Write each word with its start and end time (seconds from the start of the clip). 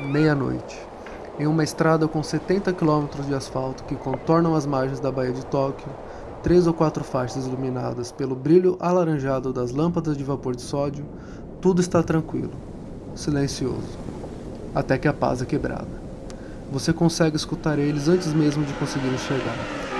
meia-noite. 0.00 0.78
Em 1.38 1.46
uma 1.46 1.64
estrada 1.64 2.06
com 2.06 2.22
70 2.22 2.72
km 2.72 3.06
de 3.26 3.34
asfalto 3.34 3.84
que 3.84 3.96
contornam 3.96 4.54
as 4.54 4.66
margens 4.66 5.00
da 5.00 5.10
Baía 5.10 5.32
de 5.32 5.44
Tóquio, 5.46 5.88
três 6.42 6.66
ou 6.66 6.74
quatro 6.74 7.02
faixas 7.02 7.46
iluminadas 7.46 8.12
pelo 8.12 8.34
brilho 8.34 8.76
alaranjado 8.80 9.52
das 9.52 9.72
lâmpadas 9.72 10.16
de 10.16 10.24
vapor 10.24 10.54
de 10.54 10.62
sódio, 10.62 11.04
tudo 11.60 11.80
está 11.80 12.02
tranquilo, 12.02 12.52
silencioso, 13.14 13.98
até 14.74 14.96
que 14.98 15.08
a 15.08 15.12
paz 15.12 15.42
é 15.42 15.44
quebrada. 15.44 16.08
Você 16.70 16.92
consegue 16.92 17.36
escutar 17.36 17.78
eles 17.78 18.08
antes 18.08 18.32
mesmo 18.32 18.64
de 18.64 18.72
conseguir 18.74 19.08
enxergar, 19.08 19.56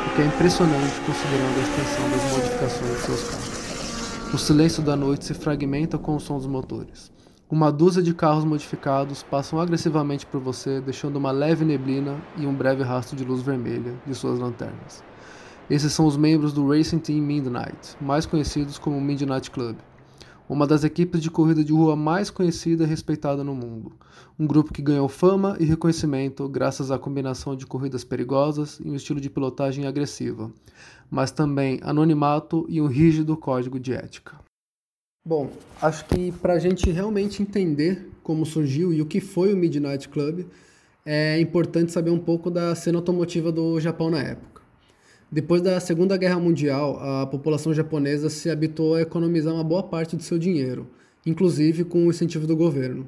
o 0.07 0.15
que 0.15 0.23
é 0.23 0.27
impressionante 0.27 1.01
considerando 1.07 1.57
a 1.57 1.63
extensão 1.63 2.11
das 2.11 2.33
modificações 2.37 2.97
de 2.97 3.03
seus 3.03 3.25
carros. 3.31 4.35
O 4.35 4.39
silêncio 4.39 4.83
da 4.83 4.95
noite 4.95 5.25
se 5.25 5.35
fragmenta 5.35 5.99
com 5.99 6.15
o 6.15 6.21
som 6.21 6.37
dos 6.37 6.47
motores. 6.47 7.11
Uma 7.51 7.73
dúzia 7.73 8.03
de 8.03 8.13
carros 8.13 8.45
modificados 8.45 9.23
passam 9.23 9.59
agressivamente 9.59 10.27
por 10.27 10.39
você, 10.39 10.83
deixando 10.83 11.17
uma 11.17 11.31
leve 11.31 11.65
neblina 11.65 12.23
e 12.37 12.45
um 12.45 12.53
breve 12.55 12.83
rastro 12.83 13.17
de 13.17 13.25
luz 13.25 13.41
vermelha 13.41 13.95
de 14.07 14.15
suas 14.15 14.39
lanternas. 14.39 15.03
Esses 15.71 15.95
são 15.95 16.05
os 16.05 16.15
membros 16.15 16.53
do 16.53 16.69
Racing 16.69 16.99
Team 16.99 17.23
Midnight, 17.23 17.97
mais 18.03 18.27
conhecidos 18.27 18.79
como 18.79 19.01
Midnight 19.01 19.51
Club, 19.51 19.79
uma 20.47 20.67
das 20.67 20.85
equipes 20.85 21.23
de 21.23 21.31
corrida 21.31 21.65
de 21.65 21.73
rua 21.73 21.97
mais 21.97 22.29
conhecida 22.29 22.85
e 22.85 22.87
respeitada 22.87 23.43
no 23.43 23.55
mundo. 23.55 23.93
Um 24.39 24.47
grupo 24.47 24.71
que 24.71 24.83
ganhou 24.83 25.09
fama 25.09 25.57
e 25.59 25.65
reconhecimento 25.65 26.47
graças 26.51 26.91
à 26.91 26.99
combinação 26.99 27.57
de 27.57 27.67
corridas 27.67 28.05
perigosas 28.05 28.79
e 28.85 28.91
um 28.91 28.95
estilo 28.95 29.23
de 29.23 29.31
pilotagem 29.31 29.87
agressiva, 29.87 30.53
mas 31.11 31.31
também 31.31 31.81
anonimato 31.83 32.67
e 32.69 32.79
um 32.79 32.87
rígido 32.89 33.39
código 33.39 33.81
de 33.81 33.95
ética. 33.95 34.48
Bom, 35.29 35.51
acho 35.83 36.07
que 36.07 36.33
para 36.33 36.55
a 36.55 36.59
gente 36.59 36.91
realmente 36.91 37.43
entender 37.43 38.09
como 38.23 38.47
surgiu 38.47 38.95
e 38.95 39.03
o 39.03 39.05
que 39.05 39.21
foi 39.21 39.53
o 39.53 39.57
Midnight 39.59 40.09
Club, 40.09 40.47
é 41.05 41.39
importante 41.39 41.93
saber 41.93 42.09
um 42.09 42.19
pouco 42.19 42.51
da 42.51 42.75
cena 42.75 42.97
automotiva 42.97 43.53
do 43.53 43.79
Japão 43.79 44.09
na 44.09 44.23
época. 44.23 44.63
Depois 45.31 45.61
da 45.61 45.79
Segunda 45.81 46.17
Guerra 46.17 46.41
Mundial, 46.41 46.99
a 46.99 47.27
população 47.27 47.75
japonesa 47.75 48.31
se 48.31 48.49
habituou 48.49 48.95
a 48.95 49.03
economizar 49.03 49.53
uma 49.53 49.63
boa 49.63 49.83
parte 49.83 50.17
do 50.17 50.23
seu 50.23 50.39
dinheiro, 50.39 50.87
inclusive 51.27 51.85
com 51.85 52.07
o 52.07 52.11
incentivo 52.11 52.47
do 52.47 52.57
governo. 52.57 53.07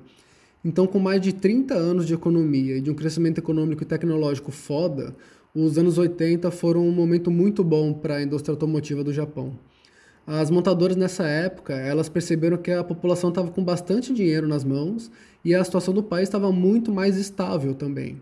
Então, 0.62 0.86
com 0.86 0.98
mais 0.98 1.22
de 1.22 1.32
30 1.32 1.72
anos 1.72 2.06
de 2.06 2.12
economia 2.12 2.76
e 2.76 2.82
de 2.82 2.90
um 2.90 2.94
crescimento 2.94 3.38
econômico 3.38 3.82
e 3.82 3.86
tecnológico 3.86 4.52
foda, 4.52 5.16
os 5.54 5.78
anos 5.78 5.96
80 5.96 6.50
foram 6.50 6.86
um 6.86 6.92
momento 6.92 7.30
muito 7.30 7.64
bom 7.64 7.94
para 7.94 8.16
a 8.16 8.22
indústria 8.22 8.52
automotiva 8.52 9.02
do 9.02 9.10
Japão. 9.10 9.69
As 10.26 10.50
montadoras 10.50 10.96
nessa 10.96 11.26
época, 11.26 11.74
elas 11.74 12.08
perceberam 12.08 12.56
que 12.56 12.70
a 12.70 12.84
população 12.84 13.30
estava 13.30 13.50
com 13.50 13.64
bastante 13.64 14.12
dinheiro 14.12 14.46
nas 14.46 14.64
mãos 14.64 15.10
e 15.44 15.54
a 15.54 15.64
situação 15.64 15.92
do 15.92 16.02
país 16.02 16.28
estava 16.28 16.52
muito 16.52 16.92
mais 16.92 17.16
estável 17.16 17.74
também. 17.74 18.20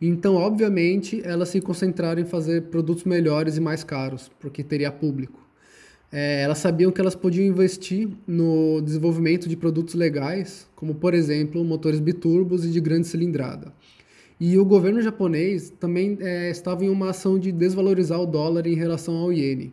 Então, 0.00 0.36
obviamente, 0.36 1.20
elas 1.24 1.50
se 1.50 1.60
concentraram 1.60 2.22
em 2.22 2.24
fazer 2.24 2.62
produtos 2.62 3.04
melhores 3.04 3.56
e 3.56 3.60
mais 3.60 3.84
caros, 3.84 4.30
porque 4.40 4.62
teria 4.62 4.90
público. 4.90 5.40
É, 6.12 6.42
elas 6.42 6.58
sabiam 6.58 6.90
que 6.90 7.00
elas 7.00 7.14
podiam 7.14 7.46
investir 7.46 8.08
no 8.26 8.80
desenvolvimento 8.80 9.48
de 9.48 9.56
produtos 9.56 9.94
legais, 9.94 10.66
como, 10.74 10.94
por 10.94 11.14
exemplo, 11.14 11.62
motores 11.64 12.00
biturbos 12.00 12.64
e 12.64 12.70
de 12.70 12.80
grande 12.80 13.06
cilindrada. 13.06 13.72
E 14.40 14.58
o 14.58 14.64
governo 14.64 15.02
japonês 15.02 15.70
também 15.78 16.16
é, 16.20 16.50
estava 16.50 16.84
em 16.84 16.88
uma 16.88 17.10
ação 17.10 17.38
de 17.38 17.52
desvalorizar 17.52 18.18
o 18.18 18.26
dólar 18.26 18.66
em 18.66 18.74
relação 18.74 19.14
ao 19.16 19.32
iene. 19.32 19.72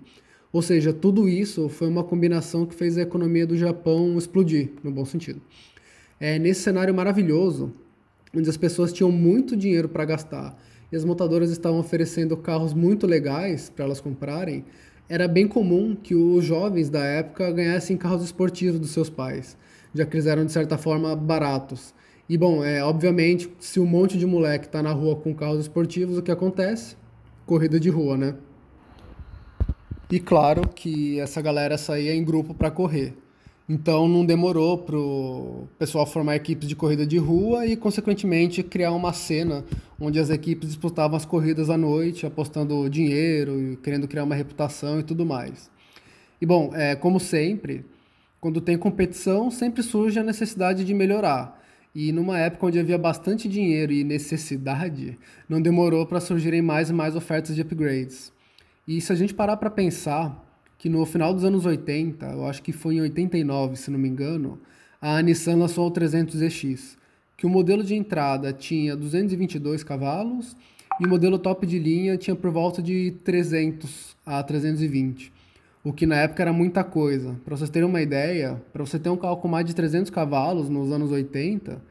Ou 0.52 0.62
seja, 0.62 0.94
tudo 0.94 1.28
isso 1.28 1.67
foi 1.70 1.88
uma 1.88 2.03
combinação 2.03 2.66
que 2.66 2.73
fez 2.73 2.98
a 2.98 3.02
economia 3.02 3.45
do 3.45 3.58
Japão 3.58 4.17
explodir, 4.17 4.72
no 4.84 4.92
bom 4.92 5.06
sentido. 5.06 5.42
É, 6.20 6.39
nesse 6.39 6.62
cenário 6.62 6.94
maravilhoso, 6.94 7.72
onde 8.36 8.50
as 8.50 8.58
pessoas 8.58 8.94
tinham 8.94 9.12
muito 9.12 9.56
dinheiro 9.56 9.89
para 9.89 10.06
gastar 10.06 10.58
e 10.92 10.95
as 10.95 11.04
montadoras 11.04 11.52
estavam 11.52 11.80
oferecendo 11.80 12.36
carros 12.38 12.73
muito 12.73 13.06
legais 13.06 13.70
para 13.70 13.86
elas 13.86 14.00
comprarem, 14.00 14.64
era 15.09 15.28
bem 15.28 15.48
comum 15.48 15.95
que 15.95 16.16
os 16.16 16.44
jovens 16.44 16.89
da 16.89 17.04
época 17.04 17.52
ganhassem 17.52 17.95
carros 17.95 18.23
esportivos 18.23 18.80
dos 18.80 18.92
seus 18.92 19.10
pais, 19.10 19.58
já 19.93 20.05
que 20.05 20.16
eles 20.16 20.26
eram 20.26 20.45
de 20.45 20.52
certa 20.52 20.77
forma 20.77 21.16
baratos. 21.16 21.93
E 22.30 22.38
bom, 22.38 22.64
é, 22.64 22.83
obviamente, 22.83 23.49
se 23.60 23.80
um 23.80 23.86
monte 23.86 24.17
de 24.17 24.26
moleque 24.26 24.66
está 24.66 24.83
na 24.83 24.92
rua 24.92 25.16
com 25.16 25.33
carros 25.33 25.61
esportivos, 25.61 26.17
o 26.17 26.22
que 26.22 26.32
acontece? 26.32 26.98
Corrida 27.45 27.80
de 27.80 27.89
rua, 27.89 28.17
né? 28.17 28.36
E 30.10 30.22
claro 30.22 30.70
que 30.70 31.20
essa 31.20 31.42
galera 31.42 31.78
saía 31.78 32.16
em 32.16 32.23
grupo 32.23 32.54
para 32.54 32.72
correr. 32.72 33.14
Então 33.68 34.08
não 34.08 34.26
demorou 34.26 34.78
para 34.78 34.98
o 34.98 35.68
pessoal 35.78 36.06
formar 36.06 36.38
equipes 36.38 36.70
de 36.70 36.76
corrida 36.78 37.06
de 37.06 37.18
rua 37.18 37.66
e, 37.66 37.76
consequentemente, 37.76 38.64
criar 38.64 38.94
uma 38.94 39.12
cena 39.12 39.66
onde 40.00 40.17
as 40.17 40.30
equipes 40.30 40.70
disputavam 40.70 41.17
as 41.17 41.26
corridas 41.26 41.70
à 41.70 41.78
noite, 41.78 42.26
apostando 42.26 42.90
dinheiro 42.90 43.60
e 43.60 43.76
querendo 43.76 44.08
criar 44.08 44.23
uma 44.23 44.36
reputação 44.36 45.02
e 45.02 45.04
tudo 45.04 45.26
mais. 45.26 45.70
E 46.40 46.46
bom, 46.46 46.72
é, 46.73 46.96
como 46.96 47.20
sempre, 47.20 47.86
quando 48.40 48.62
tem 48.62 48.78
competição, 48.78 49.52
sempre 49.52 49.84
surge 49.84 50.17
a 50.17 50.23
necessidade 50.23 50.86
de 50.86 50.94
melhorar. 50.94 51.62
E 51.94 52.14
numa 52.14 52.40
época 52.40 52.67
onde 52.67 52.80
havia 52.80 52.98
bastante 52.98 53.50
dinheiro 53.50 53.92
e 53.92 54.06
necessidade, 54.06 55.20
não 55.50 55.62
demorou 55.62 56.06
para 56.06 56.22
surgirem 56.22 56.62
mais 56.62 56.90
e 56.90 56.94
mais 56.94 57.14
ofertas 57.17 57.54
de 57.54 57.62
upgrades. 57.62 58.32
E 58.87 59.02
se 59.02 59.11
a 59.11 59.15
gente 59.15 59.33
parar 59.33 59.58
para 59.58 59.70
pensar 59.70 60.42
que 60.77 60.87
no 60.87 61.05
final 61.05 61.33
dos 61.33 61.43
anos 61.43 61.65
80, 61.65 62.25
eu 62.27 62.45
acho 62.45 62.64
que 62.64 62.71
foi 62.71 62.95
em 62.95 63.02
89, 63.02 63.75
se 63.75 63.92
não 63.92 63.99
me 63.99 64.08
engano, 64.08 64.58
a 65.02 65.21
Nissan 65.21 65.58
lançou 65.58 65.87
o 65.87 65.92
300ZX, 65.92 66.95
que 67.36 67.45
o 67.45 67.49
modelo 67.49 67.83
de 67.83 67.95
entrada 67.95 68.53
tinha 68.53 68.95
222 68.95 69.83
cavalos 69.83 70.55
e 71.02 71.05
o 71.05 71.09
modelo 71.09 71.37
top 71.37 71.67
de 71.67 71.77
linha 71.77 72.15
tinha 72.15 72.33
por 72.33 72.49
volta 72.49 72.81
de 72.81 73.11
300 73.25 74.15
a 74.25 74.42
320, 74.42 75.33
o 75.83 75.92
que 75.92 76.05
na 76.05 76.15
época 76.21 76.43
era 76.43 76.54
muita 76.54 76.81
coisa. 76.81 77.36
Para 77.43 77.58
vocês 77.58 77.69
terem 77.69 77.89
uma 77.89 78.02
ideia, 78.02 78.61
para 78.71 78.86
você 78.86 78.98
ter 78.98 79.09
um 79.09 79.17
carro 79.17 79.36
com 79.37 79.49
mais 79.49 79.65
de 79.65 79.75
300 79.75 80.09
cavalos 80.09 80.69
nos 80.69 80.93
anos 80.93 81.11
80, 81.11 81.81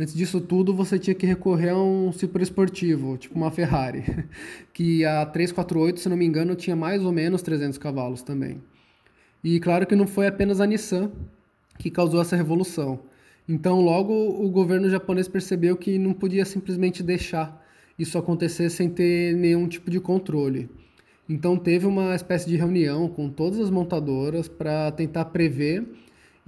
Antes 0.00 0.14
disso 0.14 0.40
tudo, 0.40 0.72
você 0.72 0.98
tinha 0.98 1.14
que 1.14 1.26
recorrer 1.26 1.68
a 1.68 1.78
um 1.78 2.10
super 2.10 2.40
esportivo, 2.40 3.18
tipo 3.18 3.34
uma 3.34 3.50
Ferrari, 3.50 4.02
que 4.72 5.04
a 5.04 5.26
348, 5.26 6.00
se 6.00 6.08
não 6.08 6.16
me 6.16 6.24
engano, 6.24 6.54
tinha 6.54 6.74
mais 6.74 7.04
ou 7.04 7.12
menos 7.12 7.42
300 7.42 7.76
cavalos 7.76 8.22
também. 8.22 8.62
E 9.44 9.60
claro 9.60 9.86
que 9.86 9.94
não 9.94 10.06
foi 10.06 10.26
apenas 10.26 10.58
a 10.58 10.66
Nissan 10.66 11.12
que 11.78 11.90
causou 11.90 12.18
essa 12.18 12.34
revolução. 12.34 13.00
Então, 13.46 13.82
logo 13.82 14.14
o 14.42 14.48
governo 14.48 14.88
japonês 14.88 15.28
percebeu 15.28 15.76
que 15.76 15.98
não 15.98 16.14
podia 16.14 16.46
simplesmente 16.46 17.02
deixar 17.02 17.62
isso 17.98 18.16
acontecer 18.16 18.70
sem 18.70 18.88
ter 18.88 19.36
nenhum 19.36 19.68
tipo 19.68 19.90
de 19.90 20.00
controle. 20.00 20.70
Então, 21.28 21.58
teve 21.58 21.84
uma 21.84 22.14
espécie 22.14 22.48
de 22.48 22.56
reunião 22.56 23.06
com 23.06 23.28
todas 23.28 23.60
as 23.60 23.68
montadoras 23.68 24.48
para 24.48 24.90
tentar 24.92 25.26
prever 25.26 25.86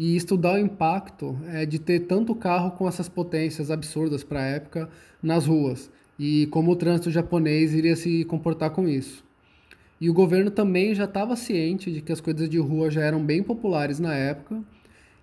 e 0.03 0.17
estudar 0.17 0.55
o 0.55 0.59
impacto 0.59 1.39
é, 1.47 1.65
de 1.65 1.79
ter 1.79 2.01
tanto 2.01 2.35
carro 2.35 2.73
com 2.73 2.89
essas 2.89 3.09
potências 3.09 3.71
absurdas 3.71 4.25
para 4.25 4.41
a 4.41 4.47
época 4.47 4.91
nas 5.23 5.47
ruas 5.47 5.89
e 6.19 6.47
como 6.47 6.73
o 6.73 6.77
trânsito 6.77 7.09
japonês 7.09 7.73
iria 7.73 7.95
se 7.95 8.25
comportar 8.25 8.71
com 8.71 8.89
isso. 8.89 9.25
E 10.01 10.11
o 10.11 10.13
governo 10.13 10.51
também 10.51 10.93
já 10.93 11.05
estava 11.05 11.37
ciente 11.37 11.93
de 11.93 12.01
que 12.01 12.11
as 12.11 12.21
coisas 12.21 12.51
de 12.51 12.59
rua 12.59 12.91
já 12.91 13.01
eram 13.01 13.25
bem 13.25 13.45
populares 13.45 14.01
na 14.01 14.13
época, 14.13 14.61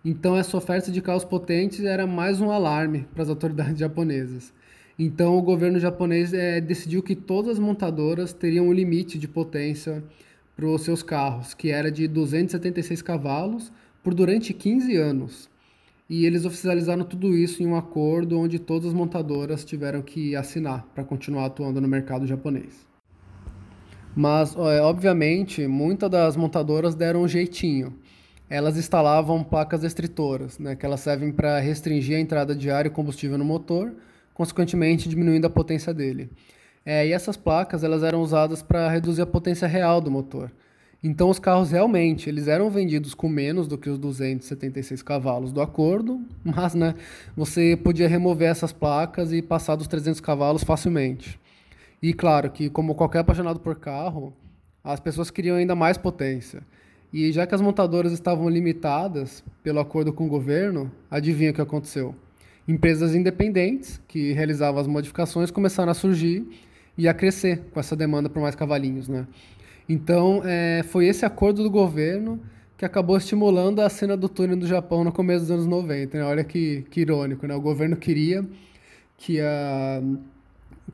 então 0.05 0.37
essa 0.37 0.55
oferta 0.55 0.89
de 0.89 1.01
carros 1.01 1.25
potentes 1.25 1.83
era 1.83 2.07
mais 2.07 2.39
um 2.39 2.49
alarme 2.49 3.05
para 3.13 3.23
as 3.23 3.29
autoridades 3.29 3.75
japonesas. 3.79 4.53
Então 4.97 5.37
o 5.37 5.41
governo 5.41 5.77
japonês 5.77 6.33
é, 6.33 6.61
decidiu 6.61 7.03
que 7.03 7.17
todas 7.17 7.51
as 7.51 7.59
montadoras 7.59 8.31
teriam 8.31 8.69
um 8.69 8.73
limite 8.73 9.19
de 9.19 9.27
potência 9.27 10.01
para 10.55 10.65
os 10.65 10.83
seus 10.83 11.03
carros, 11.03 11.53
que 11.53 11.69
era 11.69 11.91
de 11.91 12.07
276 12.07 13.01
cavalos 13.01 13.73
por 14.03 14.13
durante 14.13 14.53
15 14.53 14.95
anos. 14.95 15.49
E 16.09 16.25
eles 16.25 16.43
oficializaram 16.43 17.03
tudo 17.03 17.37
isso 17.37 17.61
em 17.61 17.67
um 17.67 17.75
acordo 17.75 18.39
onde 18.39 18.57
todas 18.57 18.87
as 18.87 18.93
montadoras 18.93 19.63
tiveram 19.63 20.01
que 20.01 20.35
assinar 20.35 20.87
para 20.95 21.03
continuar 21.03 21.45
atuando 21.45 21.79
no 21.79 21.87
mercado 21.87 22.25
japonês. 22.25 22.87
Mas, 24.15 24.55
obviamente, 24.55 25.67
muitas 25.67 26.09
das 26.09 26.35
montadoras 26.35 26.95
deram 26.95 27.21
um 27.21 27.27
jeitinho. 27.27 27.93
Elas 28.49 28.75
instalavam 28.75 29.43
placas 29.43 29.83
restritoras, 29.83 30.57
né, 30.57 30.75
que 30.75 30.83
elas 30.83 31.01
servem 31.01 31.31
para 31.31 31.59
restringir 31.59 32.17
a 32.17 32.19
entrada 32.19 32.55
de 32.55 32.71
ar 32.71 32.87
e 32.87 32.89
combustível 32.89 33.37
no 33.37 33.45
motor, 33.45 33.93
consequentemente 34.33 35.07
diminuindo 35.07 35.45
a 35.45 35.49
potência 35.49 35.93
dele. 35.93 36.31
É, 36.83 37.05
e 37.05 37.13
essas 37.13 37.37
placas 37.37 37.83
elas 37.83 38.01
eram 38.01 38.21
usadas 38.21 38.63
para 38.63 38.89
reduzir 38.89 39.21
a 39.21 39.27
potência 39.27 39.67
real 39.67 40.01
do 40.01 40.09
motor. 40.09 40.51
Então 41.01 41.29
os 41.29 41.39
carros 41.39 41.71
realmente 41.71 42.29
eles 42.29 42.47
eram 42.47 42.69
vendidos 42.69 43.13
com 43.13 43.29
menos 43.29 43.67
do 43.67 43.77
que 43.77 43.89
os 43.89 43.97
276 43.97 45.01
cavalos 45.01 45.53
do 45.53 45.61
acordo, 45.61 46.21
mas 46.43 46.75
né, 46.75 46.95
você 47.35 47.77
podia 47.81 48.07
remover 48.07 48.49
essas 48.49 48.73
placas 48.73 49.31
e 49.31 49.41
passar 49.41 49.75
dos 49.75 49.87
300 49.87 50.19
cavalos 50.19 50.63
facilmente. 50.63 51.39
E 52.01 52.13
claro 52.13 52.51
que 52.51 52.69
como 52.69 52.95
qualquer 52.95 53.19
apaixonado 53.19 53.59
por 53.59 53.75
carro, 53.75 54.33
as 54.83 54.99
pessoas 54.99 55.31
queriam 55.31 55.57
ainda 55.57 55.75
mais 55.75 55.97
potência. 55.97 56.61
E 57.11 57.31
já 57.31 57.47
que 57.47 57.55
as 57.55 57.61
montadoras 57.61 58.11
estavam 58.11 58.47
limitadas 58.49 59.43
pelo 59.63 59.79
acordo 59.79 60.13
com 60.13 60.25
o 60.25 60.29
governo, 60.29 60.91
adivinha 61.09 61.51
o 61.51 61.53
que 61.53 61.61
aconteceu? 61.61 62.13
Empresas 62.67 63.15
independentes 63.15 63.99
que 64.07 64.31
realizavam 64.31 64.79
as 64.79 64.85
modificações 64.85 65.49
começaram 65.49 65.91
a 65.91 65.95
surgir 65.95 66.45
e 66.97 67.07
a 67.07 67.13
crescer 67.13 67.63
com 67.71 67.79
essa 67.79 67.95
demanda 67.95 68.29
por 68.29 68.41
mais 68.41 68.53
cavalinhos, 68.53 69.07
né? 69.07 69.25
Então, 69.89 70.43
é, 70.45 70.83
foi 70.83 71.07
esse 71.07 71.25
acordo 71.25 71.63
do 71.63 71.69
governo 71.69 72.39
que 72.77 72.85
acabou 72.85 73.17
estimulando 73.17 73.81
a 73.81 73.89
cena 73.89 74.15
do 74.15 74.29
túnel 74.29 74.55
do 74.55 74.67
Japão 74.67 75.03
no 75.03 75.11
começo 75.11 75.41
dos 75.41 75.51
anos 75.51 75.65
90. 75.65 76.17
Né? 76.17 76.23
Olha 76.23 76.43
que, 76.43 76.85
que 76.91 77.01
irônico, 77.01 77.47
né? 77.47 77.55
O 77.55 77.59
governo 77.59 77.97
queria 77.97 78.45
que, 79.17 79.41
a, 79.41 80.01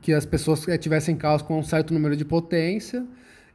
que 0.00 0.12
as 0.14 0.24
pessoas 0.24 0.66
eh, 0.66 0.78
tivessem 0.78 1.14
carros 1.14 1.42
com 1.42 1.58
um 1.58 1.62
certo 1.62 1.92
número 1.92 2.16
de 2.16 2.24
potência 2.24 3.06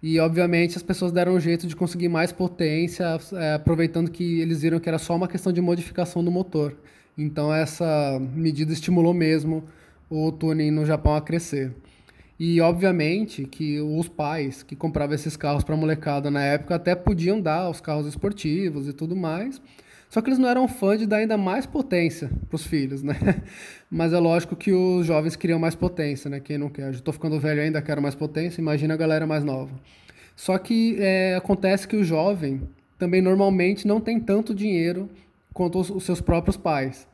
e, 0.02 0.20
obviamente, 0.20 0.78
as 0.78 0.84
pessoas 0.84 1.12
deram 1.12 1.34
um 1.34 1.40
jeito 1.40 1.66
de 1.68 1.76
conseguir 1.76 2.08
mais 2.08 2.32
potência, 2.32 3.06
é, 3.34 3.54
aproveitando 3.56 4.10
que 4.10 4.40
eles 4.40 4.62
viram 4.62 4.80
que 4.80 4.88
era 4.88 4.98
só 5.00 5.16
uma 5.16 5.28
questão 5.28 5.52
de 5.52 5.60
modificação 5.60 6.24
do 6.24 6.32
motor. 6.32 6.76
Então, 7.18 7.54
essa 7.54 8.20
medida 8.34 8.72
estimulou 8.72 9.14
mesmo 9.14 9.64
o 10.10 10.32
tuning 10.32 10.72
no 10.72 10.86
Japão 10.86 11.16
a 11.16 11.22
crescer. 11.22 11.74
E 12.44 12.60
obviamente 12.60 13.46
que 13.46 13.80
os 13.80 14.10
pais 14.10 14.64
que 14.64 14.76
compravam 14.76 15.14
esses 15.14 15.38
carros 15.38 15.64
para 15.64 15.78
molecada 15.78 16.32
na 16.32 16.42
época 16.42 16.74
até 16.74 16.96
podiam 16.96 17.40
dar 17.40 17.70
os 17.70 17.80
carros 17.80 18.08
esportivos 18.08 18.88
e 18.88 18.94
tudo 18.94 19.16
mais. 19.16 19.62
Só 20.10 20.24
que 20.24 20.30
eles 20.30 20.40
não 20.40 20.50
eram 20.50 20.68
fãs 20.68 20.98
de 20.98 21.06
dar 21.06 21.18
ainda 21.18 21.38
mais 21.38 21.68
potência 21.68 22.32
para 22.50 22.56
os 22.56 22.66
filhos, 22.66 23.04
né? 23.04 23.14
Mas 23.92 24.12
é 24.12 24.18
lógico 24.18 24.56
que 24.56 24.72
os 24.72 25.06
jovens 25.06 25.36
queriam 25.36 25.60
mais 25.60 25.76
potência, 25.76 26.32
né? 26.32 26.40
Quem 26.40 26.58
não 26.58 26.68
quer? 26.68 26.90
Estou 26.90 27.14
ficando 27.14 27.40
velho 27.40 27.62
ainda, 27.62 27.80
quero 27.80 28.02
mais 28.02 28.16
potência, 28.16 28.60
imagina 28.60 28.96
a 28.96 28.98
galera 28.98 29.28
mais 29.28 29.44
nova. 29.44 29.80
Só 30.36 30.58
que 30.58 30.98
é, 31.00 31.36
acontece 31.36 31.88
que 31.88 31.96
o 31.96 32.04
jovem 32.04 32.68
também 32.98 33.22
normalmente 33.22 33.88
não 33.88 34.02
tem 34.02 34.20
tanto 34.20 34.56
dinheiro 34.56 35.08
quanto 35.54 35.78
os, 35.78 35.92
os 35.92 36.04
seus 36.04 36.20
próprios 36.20 36.58
pais. 36.58 37.08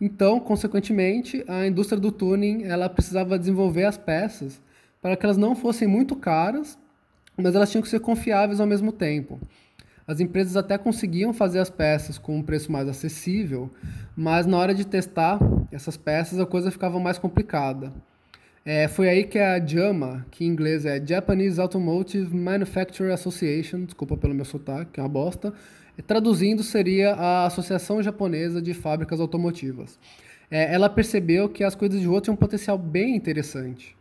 Então, 0.00 0.38
consequentemente, 0.38 1.44
a 1.48 1.66
indústria 1.66 2.00
do 2.00 2.12
tuning 2.12 2.64
ela 2.64 2.88
precisava 2.88 3.38
desenvolver 3.38 3.84
as 3.84 3.96
peças 3.96 4.60
para 5.02 5.16
que 5.16 5.24
elas 5.24 5.36
não 5.36 5.56
fossem 5.56 5.88
muito 5.88 6.14
caras, 6.14 6.78
mas 7.36 7.54
elas 7.54 7.70
tinham 7.70 7.82
que 7.82 7.88
ser 7.88 8.00
confiáveis 8.00 8.60
ao 8.60 8.66
mesmo 8.66 8.92
tempo. 8.92 9.40
As 10.06 10.20
empresas 10.20 10.56
até 10.56 10.78
conseguiam 10.78 11.34
fazer 11.34 11.58
as 11.58 11.68
peças 11.68 12.16
com 12.16 12.36
um 12.36 12.42
preço 12.42 12.72
mais 12.72 12.88
acessível, 12.88 13.70
mas 14.16 14.46
na 14.46 14.56
hora 14.56 14.74
de 14.74 14.86
testar 14.86 15.38
essas 15.70 15.96
peças 15.96 16.40
a 16.40 16.46
coisa 16.46 16.70
ficava 16.70 16.98
mais 16.98 17.18
complicada. 17.18 17.92
É, 18.64 18.88
foi 18.88 19.08
aí 19.08 19.24
que 19.24 19.38
a 19.38 19.58
JAMA, 19.64 20.26
que 20.30 20.44
em 20.44 20.48
inglês 20.48 20.84
é 20.84 21.04
Japanese 21.04 21.60
Automotive 21.60 22.34
Manufacturing 22.34 23.12
Association, 23.12 23.84
desculpa 23.84 24.16
pelo 24.16 24.34
meu 24.34 24.44
sotaque, 24.44 24.92
que 24.92 25.00
é 25.00 25.02
uma 25.02 25.08
bosta, 25.08 25.52
Traduzindo, 26.06 26.62
seria 26.62 27.12
a 27.14 27.46
Associação 27.46 28.02
Japonesa 28.02 28.62
de 28.62 28.72
Fábricas 28.72 29.20
Automotivas. 29.20 29.98
É, 30.50 30.72
ela 30.72 30.88
percebeu 30.88 31.48
que 31.48 31.62
as 31.62 31.74
coisas 31.74 32.00
de 32.00 32.06
rua 32.06 32.20
tinham 32.20 32.34
um 32.34 32.38
potencial 32.38 32.78
bem 32.78 33.16
interessante. 33.16 33.96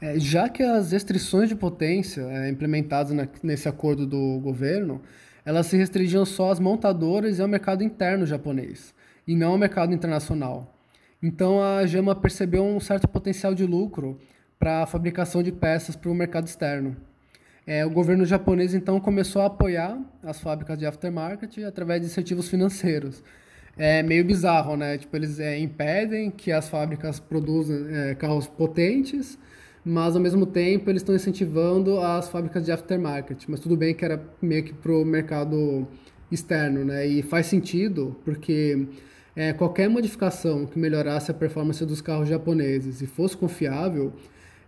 É, 0.00 0.18
já 0.18 0.48
que 0.48 0.62
as 0.62 0.92
restrições 0.92 1.48
de 1.48 1.54
potência 1.54 2.22
é, 2.22 2.50
implementadas 2.50 3.12
na, 3.12 3.26
nesse 3.42 3.68
acordo 3.68 4.06
do 4.06 4.38
governo, 4.40 5.00
elas 5.44 5.66
se 5.66 5.76
restringiam 5.76 6.24
só 6.24 6.50
às 6.50 6.60
montadoras 6.60 7.38
e 7.38 7.42
ao 7.42 7.48
mercado 7.48 7.82
interno 7.82 8.26
japonês, 8.26 8.94
e 9.26 9.34
não 9.34 9.52
ao 9.52 9.58
mercado 9.58 9.94
internacional. 9.94 10.76
Então 11.22 11.62
a 11.62 11.86
Jama 11.86 12.14
percebeu 12.14 12.64
um 12.64 12.80
certo 12.80 13.08
potencial 13.08 13.54
de 13.54 13.64
lucro 13.64 14.18
para 14.58 14.82
a 14.82 14.86
fabricação 14.86 15.42
de 15.42 15.52
peças 15.52 15.96
para 15.96 16.10
o 16.10 16.14
mercado 16.14 16.46
externo. 16.46 16.96
É, 17.72 17.86
o 17.86 17.90
governo 17.90 18.26
japonês 18.26 18.74
então 18.74 18.98
começou 18.98 19.42
a 19.42 19.46
apoiar 19.46 19.96
as 20.24 20.40
fábricas 20.40 20.76
de 20.76 20.84
aftermarket 20.84 21.56
através 21.62 22.00
de 22.00 22.08
incentivos 22.08 22.48
financeiros. 22.48 23.22
É 23.78 24.02
meio 24.02 24.24
bizarro, 24.24 24.76
né? 24.76 24.98
Tipo, 24.98 25.16
eles 25.16 25.38
é, 25.38 25.56
impedem 25.56 26.32
que 26.32 26.50
as 26.50 26.68
fábricas 26.68 27.20
produzam 27.20 27.88
é, 27.88 28.16
carros 28.16 28.48
potentes, 28.48 29.38
mas 29.84 30.16
ao 30.16 30.20
mesmo 30.20 30.46
tempo 30.46 30.90
eles 30.90 31.00
estão 31.00 31.14
incentivando 31.14 32.00
as 32.00 32.28
fábricas 32.28 32.64
de 32.64 32.72
aftermarket. 32.72 33.44
Mas 33.46 33.60
tudo 33.60 33.76
bem 33.76 33.94
que 33.94 34.04
era 34.04 34.20
meio 34.42 34.64
que 34.64 34.74
para 34.74 34.90
o 34.90 35.04
mercado 35.04 35.86
externo, 36.28 36.84
né? 36.84 37.06
E 37.06 37.22
faz 37.22 37.46
sentido 37.46 38.16
porque 38.24 38.88
é, 39.36 39.52
qualquer 39.52 39.88
modificação 39.88 40.66
que 40.66 40.76
melhorasse 40.76 41.30
a 41.30 41.34
performance 41.34 41.86
dos 41.86 42.00
carros 42.00 42.28
japoneses 42.28 43.00
e 43.00 43.06
fosse 43.06 43.36
confiável 43.36 44.12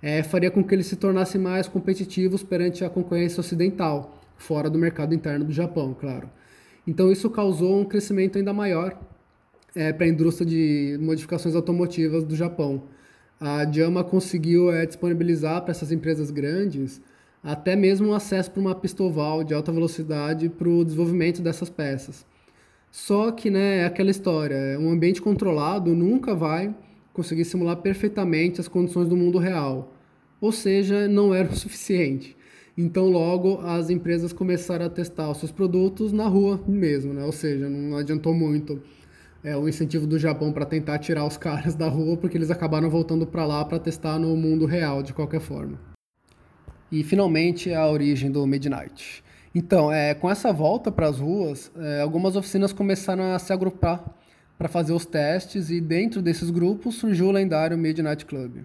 é, 0.03 0.23
faria 0.23 0.51
com 0.51 0.65
que 0.65 0.75
eles 0.75 0.87
se 0.87 0.97
tornassem 0.97 1.41
mais 1.41 1.69
competitivos 1.69 2.43
perante 2.43 2.85
a 2.85 2.91
concorrência 2.91 3.41
ocidental, 3.41 4.21
fora 4.37 4.69
do 4.69 4.79
mercado 4.79 5.15
interno 5.15 5.45
do 5.45 5.53
Japão, 5.53 5.97
claro. 5.99 6.29
Então 6.87 7.13
isso 7.13 7.31
causou 7.31 7.81
um 7.81 7.85
crescimento 7.85 8.37
ainda 8.37 8.53
maior 8.53 8.99
é, 9.75 9.93
para 9.93 10.05
a 10.05 10.09
indústria 10.09 10.45
de 10.45 10.99
modificações 11.01 11.55
automotivas 11.55 12.25
do 12.25 12.35
Japão. 12.35 12.83
A 13.41 13.65
Jama 13.71 14.03
conseguiu 14.03 14.73
é, 14.73 14.85
disponibilizar 14.85 15.63
para 15.63 15.71
essas 15.71 15.93
empresas 15.93 16.31
grandes 16.31 17.01
até 17.43 17.75
mesmo 17.75 18.09
um 18.09 18.15
acesso 18.15 18.51
para 18.51 18.61
uma 18.61 18.75
pistoval 18.75 19.43
de 19.43 19.53
alta 19.53 19.73
velocidade 19.73 20.49
para 20.49 20.69
o 20.69 20.85
desenvolvimento 20.85 21.43
dessas 21.43 21.69
peças. 21.69 22.25
Só 22.91 23.33
que, 23.33 23.51
né, 23.51 23.79
é 23.79 23.85
aquela 23.85 24.11
história, 24.11 24.79
um 24.79 24.91
ambiente 24.91 25.21
controlado 25.21 25.95
nunca 25.95 26.35
vai 26.35 26.75
conseguir 27.13 27.45
simular 27.45 27.77
perfeitamente 27.77 28.61
as 28.61 28.69
condições 28.69 29.09
do 29.09 29.17
mundo 29.17 29.39
real. 29.39 29.92
Ou 30.43 30.51
seja, 30.51 31.07
não 31.07 31.33
era 31.33 31.49
o 31.49 31.55
suficiente. 31.55 32.37
Então, 32.77 33.09
logo, 33.09 33.61
as 33.61 33.91
empresas 33.91 34.33
começaram 34.33 34.87
a 34.87 34.91
testar 34.91 35.31
os 35.31 35.39
seus 35.39 35.53
produtos 35.53 36.11
na 36.11 36.27
rua 36.27 36.61
mesmo, 36.67 37.15
né? 37.15 37.25
Ou 37.25 37.31
seja, 37.31 37.69
não 37.71 37.97
adiantou 37.97 38.35
muito 38.35 38.83
é, 39.45 39.57
o 39.57 39.69
incentivo 39.69 40.05
do 40.05 40.19
Japão 40.19 40.53
para 40.53 40.67
tentar 40.67 40.99
tirar 40.99 41.25
os 41.25 41.37
caras 41.37 41.77
da 41.77 41.89
rua, 41.89 42.17
porque 42.17 42.37
eles 42.37 42.51
acabaram 42.51 42.91
voltando 42.91 43.25
para 43.25 43.47
lá 43.47 43.65
para 43.65 43.79
testar 43.79 44.19
no 44.19 44.37
mundo 44.37 44.67
real, 44.67 45.01
de 45.01 45.13
qualquer 45.13 45.41
forma. 45.41 45.79
E, 46.91 47.05
finalmente, 47.05 47.73
a 47.73 47.87
origem 47.87 48.29
do 48.29 48.45
Midnight. 48.45 49.23
Então, 49.55 49.93
é, 49.93 50.13
com 50.13 50.29
essa 50.29 50.53
volta 50.53 50.91
para 50.91 51.07
as 51.07 51.21
ruas, 51.21 51.71
é, 51.77 52.01
algumas 52.01 52.35
oficinas 52.35 52.73
começaram 52.73 53.33
a 53.33 53.39
se 53.39 53.53
agrupar 53.53 54.05
para 54.59 54.69
fazer 54.69 54.93
os 54.93 55.07
testes 55.07 55.71
e 55.71 55.81
dentro 55.81 56.21
desses 56.21 56.51
grupos 56.51 56.97
surgiu 56.97 57.29
o 57.29 57.31
lendário 57.31 57.79
Midnight 57.79 58.27
Club. 58.27 58.65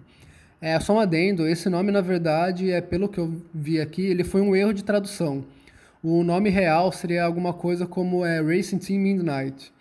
É 0.60 0.78
só 0.80 0.94
um 0.94 0.98
adendo, 1.00 1.46
esse 1.46 1.68
nome 1.68 1.92
na 1.92 2.00
verdade 2.00 2.70
é 2.70 2.80
pelo 2.80 3.08
que 3.08 3.18
eu 3.18 3.40
vi 3.54 3.80
aqui, 3.80 4.02
ele 4.02 4.24
foi 4.24 4.40
um 4.40 4.56
erro 4.56 4.72
de 4.72 4.82
tradução. 4.82 5.44
O 6.02 6.24
nome 6.24 6.50
real 6.50 6.90
seria 6.90 7.24
alguma 7.24 7.52
coisa 7.52 7.86
como 7.86 8.24
é 8.24 8.40
Racing 8.40 8.78
Team 8.78 9.00
Midnight. 9.00 9.72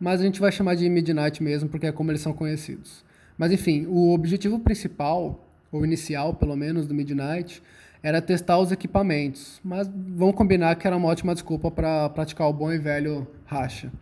Mas 0.00 0.20
a 0.20 0.24
gente 0.24 0.40
vai 0.40 0.52
chamar 0.52 0.74
de 0.74 0.88
Midnight 0.88 1.42
mesmo, 1.42 1.68
porque 1.68 1.86
é 1.86 1.92
como 1.92 2.10
eles 2.10 2.20
são 2.20 2.32
conhecidos. 2.32 3.04
Mas 3.36 3.52
enfim, 3.52 3.86
o 3.88 4.12
objetivo 4.12 4.58
principal, 4.58 5.46
ou 5.70 5.84
inicial 5.84 6.34
pelo 6.34 6.56
menos, 6.56 6.86
do 6.86 6.94
Midnight, 6.94 7.62
era 8.02 8.22
testar 8.22 8.58
os 8.58 8.72
equipamentos. 8.72 9.60
Mas 9.64 9.86
vamos 9.88 10.34
combinar 10.34 10.76
que 10.76 10.86
era 10.86 10.96
uma 10.96 11.08
ótima 11.08 11.34
desculpa 11.34 11.70
para 11.70 12.08
praticar 12.10 12.48
o 12.48 12.52
bom 12.52 12.72
e 12.72 12.78
velho 12.78 13.26
racha. 13.44 13.92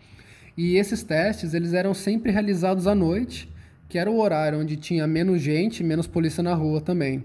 E 0.56 0.76
esses 0.76 1.02
testes, 1.02 1.54
eles 1.54 1.72
eram 1.72 1.94
sempre 1.94 2.30
realizados 2.30 2.86
à 2.86 2.94
noite, 2.94 3.48
que 3.88 3.98
era 3.98 4.10
o 4.10 4.18
horário 4.20 4.60
onde 4.60 4.76
tinha 4.76 5.06
menos 5.06 5.40
gente, 5.40 5.82
menos 5.84 6.06
polícia 6.06 6.42
na 6.42 6.54
rua 6.54 6.80
também. 6.80 7.22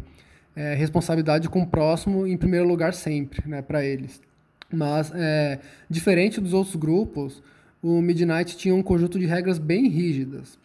É, 0.55 0.73
responsabilidade 0.73 1.47
com 1.47 1.61
o 1.61 1.67
próximo 1.67 2.27
em 2.27 2.35
primeiro 2.35 2.67
lugar 2.67 2.93
sempre, 2.93 3.47
né, 3.47 3.61
para 3.61 3.83
eles. 3.85 4.21
Mas, 4.71 5.11
é, 5.15 5.59
diferente 5.89 6.39
dos 6.39 6.53
outros 6.53 6.75
grupos, 6.75 7.41
o 7.81 8.01
Midnight 8.01 8.57
tinha 8.57 8.75
um 8.75 8.83
conjunto 8.83 9.17
de 9.17 9.25
regras 9.25 9.57
bem 9.57 9.87
rígidas. 9.87 10.59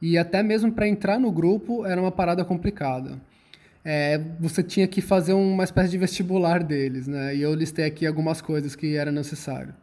E 0.00 0.18
até 0.18 0.42
mesmo 0.42 0.72
para 0.72 0.88
entrar 0.88 1.18
no 1.18 1.30
grupo 1.30 1.86
era 1.86 2.00
uma 2.00 2.10
parada 2.10 2.44
complicada. 2.44 3.18
É, 3.84 4.18
você 4.40 4.62
tinha 4.62 4.88
que 4.88 5.00
fazer 5.00 5.34
uma 5.34 5.62
espécie 5.62 5.90
de 5.90 5.98
vestibular 5.98 6.62
deles, 6.62 7.06
né? 7.06 7.36
E 7.36 7.42
eu 7.42 7.54
listei 7.54 7.84
aqui 7.84 8.06
algumas 8.06 8.40
coisas 8.40 8.74
que 8.74 8.96
era 8.96 9.12
necessário. 9.12 9.74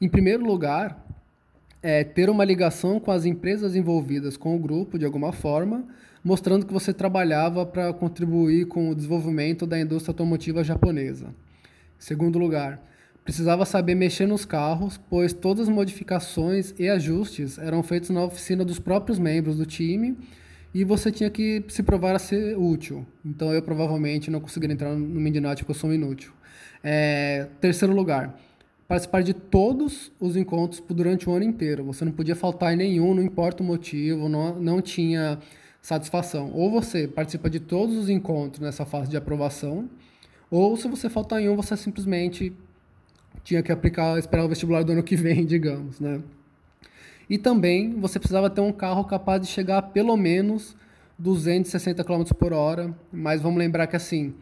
Em 0.00 0.08
primeiro 0.08 0.44
lugar, 0.44 1.04
é 1.82 2.04
ter 2.04 2.28
uma 2.28 2.44
ligação 2.44 3.00
com 3.00 3.10
as 3.10 3.24
empresas 3.24 3.74
envolvidas 3.74 4.36
com 4.36 4.54
o 4.54 4.58
grupo 4.58 4.98
de 4.98 5.04
alguma 5.04 5.32
forma, 5.32 5.84
mostrando 6.22 6.66
que 6.66 6.72
você 6.72 6.92
trabalhava 6.92 7.64
para 7.64 7.92
contribuir 7.92 8.66
com 8.66 8.90
o 8.90 8.94
desenvolvimento 8.94 9.66
da 9.66 9.80
indústria 9.80 10.12
automotiva 10.12 10.62
japonesa. 10.62 11.34
Segundo 11.98 12.38
lugar, 12.38 12.82
precisava 13.24 13.64
saber 13.64 13.94
mexer 13.94 14.26
nos 14.26 14.44
carros, 14.44 15.00
pois 15.08 15.32
todas 15.32 15.68
as 15.68 15.74
modificações 15.74 16.74
e 16.78 16.88
ajustes 16.88 17.58
eram 17.58 17.82
feitos 17.82 18.10
na 18.10 18.24
oficina 18.24 18.64
dos 18.64 18.78
próprios 18.78 19.18
membros 19.18 19.56
do 19.56 19.64
time 19.64 20.16
e 20.74 20.84
você 20.84 21.10
tinha 21.10 21.30
que 21.30 21.64
se 21.68 21.82
provar 21.82 22.14
a 22.14 22.18
ser 22.18 22.56
útil. 22.56 23.06
Então 23.24 23.52
eu 23.52 23.62
provavelmente 23.62 24.30
não 24.30 24.40
conseguiria 24.40 24.74
entrar 24.74 24.94
no 24.94 24.98
Midnight 24.98 25.62
porque 25.62 25.72
eu 25.72 25.80
sou 25.80 25.92
inútil. 25.92 26.32
É, 26.82 27.46
terceiro 27.60 27.94
lugar, 27.94 28.38
participar 28.90 29.22
de 29.22 29.32
todos 29.32 30.10
os 30.18 30.34
encontros 30.34 30.82
durante 30.88 31.30
o 31.30 31.32
ano 31.32 31.44
inteiro. 31.44 31.84
Você 31.84 32.04
não 32.04 32.10
podia 32.10 32.34
faltar 32.34 32.72
em 32.72 32.76
nenhum, 32.76 33.14
não 33.14 33.22
importa 33.22 33.62
o 33.62 33.66
motivo, 33.66 34.28
não, 34.28 34.58
não 34.58 34.82
tinha 34.82 35.38
satisfação. 35.80 36.50
Ou 36.52 36.68
você 36.68 37.06
participa 37.06 37.48
de 37.48 37.60
todos 37.60 37.96
os 37.96 38.08
encontros 38.08 38.58
nessa 38.58 38.84
fase 38.84 39.08
de 39.08 39.16
aprovação, 39.16 39.88
ou 40.50 40.76
se 40.76 40.88
você 40.88 41.08
faltar 41.08 41.40
em 41.40 41.48
um, 41.48 41.54
você 41.54 41.76
simplesmente 41.76 42.52
tinha 43.44 43.62
que 43.62 43.70
aplicar, 43.70 44.18
esperar 44.18 44.44
o 44.44 44.48
vestibular 44.48 44.82
do 44.82 44.90
ano 44.90 45.04
que 45.04 45.14
vem, 45.14 45.46
digamos, 45.46 46.00
né? 46.00 46.20
E 47.28 47.38
também 47.38 47.94
você 47.94 48.18
precisava 48.18 48.50
ter 48.50 48.60
um 48.60 48.72
carro 48.72 49.04
capaz 49.04 49.40
de 49.40 49.46
chegar 49.46 49.78
a 49.78 49.82
pelo 49.82 50.16
menos 50.16 50.74
260 51.16 52.02
km 52.02 52.24
por 52.36 52.52
hora. 52.52 52.92
Mas 53.12 53.40
vamos 53.40 53.60
lembrar 53.60 53.86
que 53.86 53.94
assim, 53.94 54.34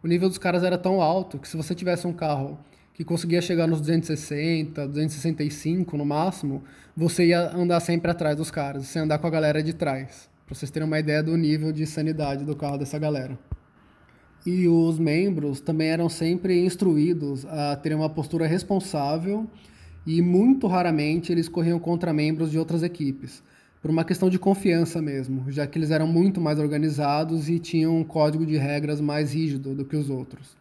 o 0.00 0.06
nível 0.06 0.28
dos 0.28 0.38
caras 0.38 0.62
era 0.62 0.78
tão 0.78 1.02
alto 1.02 1.40
que 1.40 1.48
se 1.48 1.56
você 1.56 1.74
tivesse 1.74 2.06
um 2.06 2.12
carro 2.12 2.56
que 2.96 3.04
conseguia 3.04 3.42
chegar 3.42 3.66
nos 3.66 3.78
260, 3.80 4.88
265 4.88 5.98
no 5.98 6.06
máximo, 6.06 6.64
você 6.96 7.26
ia 7.26 7.54
andar 7.54 7.78
sempre 7.80 8.10
atrás 8.10 8.34
dos 8.34 8.50
caras, 8.50 8.86
você 8.86 8.98
ia 8.98 9.04
andar 9.04 9.18
com 9.18 9.26
a 9.26 9.30
galera 9.30 9.62
de 9.62 9.74
trás, 9.74 10.30
para 10.46 10.54
vocês 10.54 10.70
terem 10.70 10.86
uma 10.88 10.98
ideia 10.98 11.22
do 11.22 11.36
nível 11.36 11.72
de 11.72 11.86
sanidade 11.86 12.42
do 12.42 12.56
carro 12.56 12.78
dessa 12.78 12.98
galera. 12.98 13.38
E 14.46 14.66
os 14.66 14.98
membros 14.98 15.60
também 15.60 15.88
eram 15.88 16.08
sempre 16.08 16.64
instruídos 16.64 17.44
a 17.44 17.76
terem 17.76 17.98
uma 17.98 18.08
postura 18.08 18.46
responsável 18.46 19.46
e 20.06 20.22
muito 20.22 20.66
raramente 20.66 21.30
eles 21.30 21.50
corriam 21.50 21.78
contra 21.78 22.14
membros 22.14 22.50
de 22.50 22.58
outras 22.58 22.82
equipes, 22.82 23.42
por 23.82 23.90
uma 23.90 24.04
questão 24.04 24.30
de 24.30 24.38
confiança 24.38 25.02
mesmo, 25.02 25.52
já 25.52 25.66
que 25.66 25.78
eles 25.78 25.90
eram 25.90 26.06
muito 26.06 26.40
mais 26.40 26.58
organizados 26.58 27.46
e 27.50 27.58
tinham 27.58 27.94
um 27.94 28.04
código 28.04 28.46
de 28.46 28.56
regras 28.56 29.02
mais 29.02 29.34
rígido 29.34 29.74
do 29.74 29.84
que 29.84 29.96
os 29.96 30.08
outros. 30.08 30.56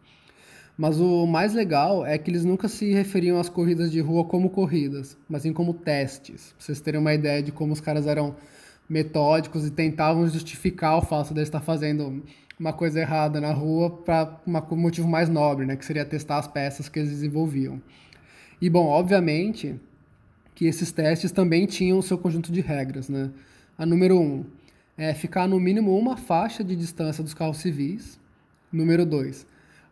Mas 0.77 0.99
o 0.99 1.25
mais 1.25 1.53
legal 1.53 2.05
é 2.05 2.17
que 2.17 2.29
eles 2.29 2.43
nunca 2.43 2.67
se 2.67 2.91
referiam 2.91 3.39
às 3.39 3.47
corridas 3.47 3.91
de 3.91 4.01
rua 4.01 4.25
como 4.25 4.49
corridas, 4.49 5.17
mas 5.29 5.43
sim 5.43 5.53
como 5.53 5.73
testes, 5.73 6.53
pra 6.53 6.65
vocês 6.65 6.81
terem 6.81 6.99
uma 6.99 7.13
ideia 7.13 7.41
de 7.41 7.51
como 7.51 7.71
os 7.71 7.79
caras 7.79 8.07
eram 8.07 8.35
metódicos 8.89 9.65
e 9.65 9.71
tentavam 9.71 10.27
justificar 10.27 10.97
o 10.97 11.01
fato 11.01 11.33
de 11.33 11.41
estar 11.41 11.61
fazendo 11.61 12.21
uma 12.59 12.73
coisa 12.73 12.99
errada 12.99 13.39
na 13.39 13.53
rua 13.53 13.89
para 13.89 14.39
um 14.47 14.75
motivo 14.75 15.07
mais 15.07 15.29
nobre, 15.29 15.65
né, 15.65 15.75
que 15.75 15.85
seria 15.85 16.05
testar 16.05 16.37
as 16.37 16.47
peças 16.47 16.89
que 16.89 16.99
eles 16.99 17.09
desenvolviam. 17.09 17.81
E 18.61 18.69
bom, 18.69 18.87
obviamente 18.87 19.79
que 20.53 20.65
esses 20.65 20.91
testes 20.91 21.31
também 21.31 21.65
tinham 21.65 21.99
o 21.99 22.03
seu 22.03 22.17
conjunto 22.17 22.51
de 22.51 22.61
regras, 22.61 23.09
né? 23.09 23.29
A 23.77 23.85
número 23.85 24.17
um 24.17 24.45
é 24.97 25.13
ficar 25.13 25.47
no 25.47 25.59
mínimo 25.59 25.97
uma 25.97 26.15
faixa 26.15 26.63
de 26.63 26.77
distância 26.77 27.21
dos 27.21 27.33
carros 27.33 27.57
civis. 27.57 28.17
Número 28.71 29.05
dois, 29.05 29.45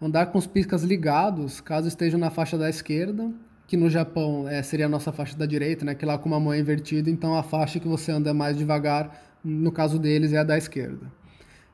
andar 0.04 0.28
com 0.28 0.38
os 0.38 0.46
piscas 0.46 0.84
ligados 0.84 1.62
caso 1.62 1.88
estejam 1.88 2.20
na 2.20 2.30
faixa 2.30 2.58
da 2.58 2.70
esquerda, 2.70 3.32
que 3.66 3.78
no 3.78 3.90
Japão 3.90 4.48
é, 4.48 4.62
seria 4.62 4.86
a 4.86 4.90
nossa 4.90 5.14
faixa 5.14 5.38
da 5.38 5.46
direita, 5.46 5.86
né? 5.86 5.96
Que 5.96 6.06
lá 6.06 6.18
com 6.18 6.28
uma 6.28 6.40
mão 6.40 6.54
invertida, 6.54 7.10
então 7.10 7.36
a 7.36 7.42
faixa 7.42 7.80
que 7.80 7.88
você 7.88 8.12
anda 8.12 8.34
mais 8.34 8.58
devagar, 8.58 9.18
no 9.44 9.72
caso 9.72 9.98
deles, 9.98 10.34
é 10.34 10.38
a 10.38 10.44
da 10.44 10.58
esquerda. 10.58 11.10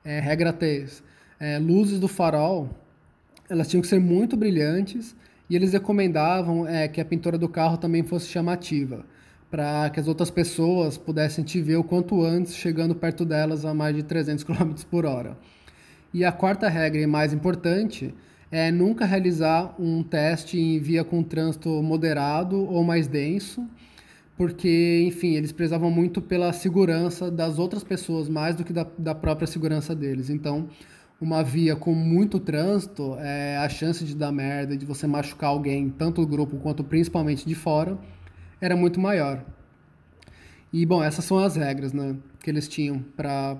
É, 0.03 0.19
regra 0.19 0.53
3. 0.53 1.03
É, 1.39 1.57
luzes 1.57 1.99
do 1.99 2.07
farol, 2.07 2.69
elas 3.49 3.67
tinham 3.67 3.81
que 3.81 3.87
ser 3.87 3.99
muito 3.99 4.37
brilhantes 4.37 5.15
e 5.49 5.55
eles 5.55 5.73
recomendavam 5.73 6.67
é, 6.67 6.87
que 6.87 7.01
a 7.01 7.05
pintura 7.05 7.37
do 7.37 7.49
carro 7.49 7.77
também 7.77 8.03
fosse 8.03 8.27
chamativa, 8.27 9.03
para 9.49 9.89
que 9.89 9.99
as 9.99 10.07
outras 10.07 10.29
pessoas 10.29 10.97
pudessem 10.97 11.43
te 11.43 11.59
ver 11.59 11.77
o 11.77 11.83
quanto 11.83 12.23
antes, 12.23 12.55
chegando 12.55 12.93
perto 12.93 13.25
delas 13.25 13.65
a 13.65 13.73
mais 13.73 13.95
de 13.95 14.03
300 14.03 14.43
km 14.43 14.73
por 14.89 15.05
hora. 15.07 15.35
E 16.13 16.25
a 16.25 16.31
quarta 16.31 16.67
regra, 16.67 17.01
e 17.01 17.07
mais 17.07 17.33
importante, 17.33 18.13
é 18.51 18.71
nunca 18.71 19.05
realizar 19.05 19.75
um 19.79 20.01
teste 20.01 20.59
em 20.59 20.79
via 20.79 21.03
com 21.03 21.21
trânsito 21.21 21.69
moderado 21.83 22.57
ou 22.57 22.83
mais 22.83 23.07
denso, 23.07 23.67
porque, 24.35 25.03
enfim, 25.05 25.35
eles 25.35 25.51
prezavam 25.51 25.91
muito 25.91 26.21
pela 26.21 26.51
segurança 26.53 27.29
das 27.29 27.59
outras 27.59 27.83
pessoas, 27.83 28.29
mais 28.29 28.55
do 28.55 28.63
que 28.63 28.73
da, 28.73 28.87
da 28.97 29.13
própria 29.13 29.45
segurança 29.45 29.93
deles. 29.93 30.29
Então, 30.29 30.69
uma 31.21 31.43
via 31.43 31.75
com 31.75 31.93
muito 31.93 32.39
trânsito, 32.39 33.15
é, 33.19 33.57
a 33.57 33.67
chance 33.67 34.03
de 34.03 34.15
dar 34.15 34.31
merda, 34.31 34.77
de 34.77 34.85
você 34.85 35.05
machucar 35.05 35.49
alguém, 35.49 35.89
tanto 35.89 36.21
do 36.21 36.27
grupo 36.27 36.57
quanto 36.57 36.83
principalmente 36.83 37.45
de 37.45 37.53
fora, 37.53 37.97
era 38.61 38.75
muito 38.75 38.99
maior. 38.99 39.43
E, 40.71 40.85
bom, 40.85 41.03
essas 41.03 41.25
são 41.25 41.37
as 41.37 41.55
regras 41.55 41.91
né, 41.93 42.15
que 42.41 42.49
eles 42.49 42.67
tinham 42.67 43.03
para 43.17 43.57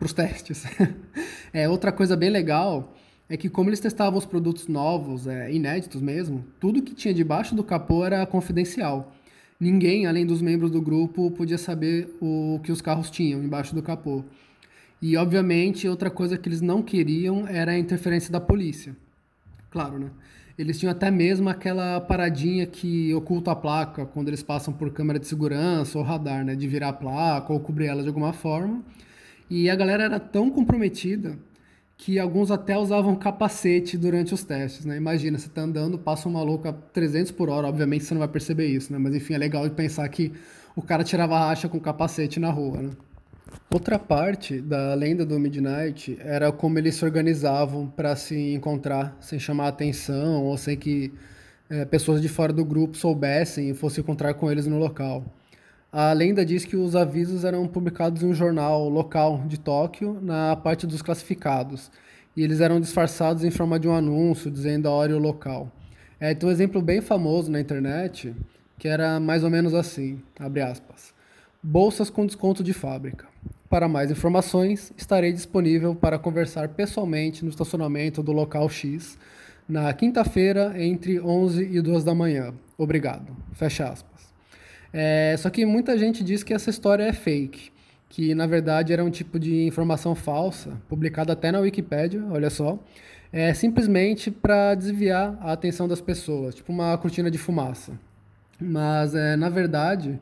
os 0.00 0.12
testes. 0.12 0.64
é, 1.52 1.68
outra 1.68 1.92
coisa 1.92 2.16
bem 2.16 2.30
legal 2.30 2.94
é 3.28 3.36
que, 3.36 3.48
como 3.48 3.70
eles 3.70 3.80
testavam 3.80 4.18
os 4.18 4.26
produtos 4.26 4.68
novos, 4.68 5.26
é, 5.26 5.52
inéditos 5.52 6.00
mesmo, 6.00 6.44
tudo 6.60 6.82
que 6.82 6.94
tinha 6.94 7.14
debaixo 7.14 7.54
do 7.54 7.64
capô 7.64 8.04
era 8.04 8.24
confidencial. 8.26 9.12
Ninguém, 9.58 10.06
além 10.06 10.26
dos 10.26 10.42
membros 10.42 10.70
do 10.70 10.82
grupo, 10.82 11.30
podia 11.30 11.56
saber 11.56 12.14
o 12.20 12.60
que 12.62 12.72
os 12.72 12.82
carros 12.82 13.10
tinham 13.10 13.42
embaixo 13.42 13.74
do 13.74 13.82
capô. 13.82 14.24
E, 15.00 15.16
obviamente, 15.16 15.88
outra 15.88 16.10
coisa 16.10 16.36
que 16.36 16.48
eles 16.48 16.60
não 16.60 16.82
queriam 16.82 17.46
era 17.46 17.72
a 17.72 17.78
interferência 17.78 18.32
da 18.32 18.40
polícia. 18.40 18.96
Claro, 19.70 19.98
né? 19.98 20.10
Eles 20.56 20.78
tinham 20.78 20.92
até 20.92 21.10
mesmo 21.10 21.48
aquela 21.48 22.00
paradinha 22.00 22.64
que 22.64 23.12
oculta 23.12 23.50
a 23.50 23.56
placa 23.56 24.06
quando 24.06 24.28
eles 24.28 24.42
passam 24.42 24.72
por 24.72 24.92
câmera 24.92 25.18
de 25.18 25.26
segurança 25.26 25.98
ou 25.98 26.04
radar, 26.04 26.44
né? 26.44 26.54
De 26.54 26.68
virar 26.68 26.90
a 26.90 26.92
placa 26.92 27.52
ou 27.52 27.58
cobrir 27.58 27.86
ela 27.86 28.02
de 28.02 28.08
alguma 28.08 28.32
forma. 28.32 28.82
E 29.48 29.68
a 29.68 29.76
galera 29.76 30.04
era 30.04 30.20
tão 30.20 30.50
comprometida 30.50 31.38
que 31.96 32.18
alguns 32.18 32.50
até 32.50 32.76
usavam 32.76 33.14
capacete 33.14 33.96
durante 33.96 34.34
os 34.34 34.42
testes, 34.42 34.84
né? 34.84 34.96
Imagina, 34.96 35.38
você 35.38 35.48
tá 35.48 35.62
andando, 35.62 35.98
passa 35.98 36.28
um 36.28 36.32
maluco 36.32 36.68
a 36.68 36.72
300 36.72 37.30
por 37.32 37.48
hora, 37.48 37.68
obviamente 37.68 38.04
você 38.04 38.14
não 38.14 38.18
vai 38.18 38.28
perceber 38.28 38.66
isso, 38.66 38.92
né? 38.92 38.98
Mas 38.98 39.14
enfim, 39.14 39.34
é 39.34 39.38
legal 39.38 39.68
de 39.68 39.74
pensar 39.74 40.08
que 40.08 40.32
o 40.74 40.82
cara 40.82 41.04
tirava 41.04 41.38
racha 41.38 41.68
com 41.68 41.78
capacete 41.78 42.40
na 42.40 42.50
rua, 42.50 42.82
né? 42.82 42.90
Outra 43.70 43.98
parte 43.98 44.60
da 44.60 44.94
lenda 44.94 45.24
do 45.24 45.38
Midnight 45.38 46.18
era 46.20 46.50
como 46.50 46.78
eles 46.78 46.96
se 46.96 47.04
organizavam 47.04 47.86
para 47.86 48.16
se 48.16 48.54
encontrar 48.54 49.16
sem 49.20 49.38
chamar 49.38 49.68
atenção 49.68 50.44
ou 50.44 50.56
sem 50.56 50.76
que 50.76 51.12
é, 51.70 51.84
pessoas 51.84 52.20
de 52.20 52.28
fora 52.28 52.52
do 52.52 52.64
grupo 52.64 52.96
soubessem 52.96 53.70
e 53.70 53.74
fossem 53.74 54.02
encontrar 54.02 54.34
com 54.34 54.50
eles 54.50 54.66
no 54.66 54.78
local. 54.78 55.24
A 55.96 56.12
lenda 56.12 56.44
diz 56.44 56.64
que 56.64 56.74
os 56.74 56.96
avisos 56.96 57.44
eram 57.44 57.68
publicados 57.68 58.20
em 58.20 58.26
um 58.26 58.34
jornal 58.34 58.88
local 58.88 59.44
de 59.46 59.60
Tóquio, 59.60 60.18
na 60.20 60.56
parte 60.56 60.88
dos 60.88 61.00
classificados, 61.00 61.88
e 62.36 62.42
eles 62.42 62.60
eram 62.60 62.80
disfarçados 62.80 63.44
em 63.44 63.50
forma 63.52 63.78
de 63.78 63.86
um 63.86 63.94
anúncio 63.94 64.50
dizendo 64.50 64.88
a 64.88 64.90
hora 64.90 65.12
e 65.12 65.14
o 65.14 65.20
local. 65.20 65.70
É, 66.18 66.34
tem 66.34 66.48
um 66.48 66.50
exemplo 66.50 66.82
bem 66.82 67.00
famoso 67.00 67.48
na 67.48 67.60
internet 67.60 68.34
que 68.76 68.88
era 68.88 69.20
mais 69.20 69.44
ou 69.44 69.50
menos 69.50 69.72
assim, 69.72 70.20
abre 70.36 70.62
aspas. 70.62 71.14
Bolsas 71.62 72.10
com 72.10 72.26
desconto 72.26 72.64
de 72.64 72.72
fábrica. 72.72 73.28
Para 73.70 73.86
mais 73.86 74.10
informações, 74.10 74.92
estarei 74.96 75.32
disponível 75.32 75.94
para 75.94 76.18
conversar 76.18 76.70
pessoalmente 76.70 77.44
no 77.44 77.50
estacionamento 77.50 78.20
do 78.20 78.32
local 78.32 78.68
X 78.68 79.16
na 79.68 79.92
quinta-feira 79.92 80.74
entre 80.76 81.20
11 81.20 81.62
e 81.62 81.80
2 81.80 82.02
da 82.02 82.16
manhã. 82.16 82.52
Obrigado. 82.76 83.32
Fecha 83.52 83.88
aspas. 83.88 84.13
É, 84.94 85.34
só 85.36 85.50
que 85.50 85.66
muita 85.66 85.98
gente 85.98 86.22
diz 86.22 86.44
que 86.44 86.54
essa 86.54 86.70
história 86.70 87.02
é 87.02 87.12
fake, 87.12 87.72
que 88.08 88.34
na 88.34 88.46
verdade 88.46 88.92
era 88.92 89.04
um 89.04 89.10
tipo 89.10 89.38
de 89.38 89.66
informação 89.66 90.14
falsa, 90.14 90.80
publicada 90.88 91.32
até 91.32 91.50
na 91.50 91.58
Wikipédia, 91.58 92.24
olha 92.30 92.48
só, 92.48 92.78
é, 93.32 93.52
simplesmente 93.52 94.30
para 94.30 94.76
desviar 94.76 95.36
a 95.40 95.52
atenção 95.52 95.88
das 95.88 96.00
pessoas, 96.00 96.54
tipo 96.54 96.72
uma 96.72 96.96
cortina 96.96 97.28
de 97.30 97.38
fumaça. 97.38 97.98
Mas, 98.60 99.16
é, 99.16 99.34
na 99.34 99.50
verdade, 99.50 100.20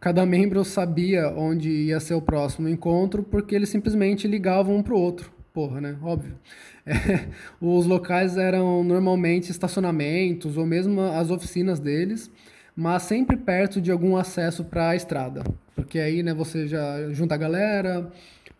Cada 0.00 0.24
membro 0.24 0.64
sabia 0.64 1.28
onde 1.28 1.70
ia 1.70 1.98
ser 1.98 2.14
o 2.14 2.22
próximo 2.22 2.68
encontro 2.68 3.24
porque 3.24 3.54
eles 3.54 3.68
simplesmente 3.68 4.28
ligavam 4.28 4.76
um 4.76 4.82
para 4.82 4.94
o 4.94 4.98
outro. 4.98 5.32
Porra, 5.52 5.80
né? 5.80 5.96
Óbvio. 6.02 6.38
É, 6.86 7.28
os 7.60 7.84
locais 7.84 8.36
eram 8.38 8.82
normalmente 8.84 9.50
estacionamentos 9.50 10.56
ou 10.56 10.64
mesmo 10.64 11.00
as 11.00 11.30
oficinas 11.30 11.80
deles, 11.80 12.30
mas 12.80 13.02
sempre 13.02 13.36
perto 13.36 13.80
de 13.80 13.90
algum 13.90 14.16
acesso 14.16 14.62
para 14.62 14.90
a 14.90 14.94
estrada. 14.94 15.42
Porque 15.74 15.98
aí 15.98 16.22
né, 16.22 16.32
você 16.32 16.68
já 16.68 17.10
junta 17.10 17.34
a 17.34 17.36
galera, 17.36 18.08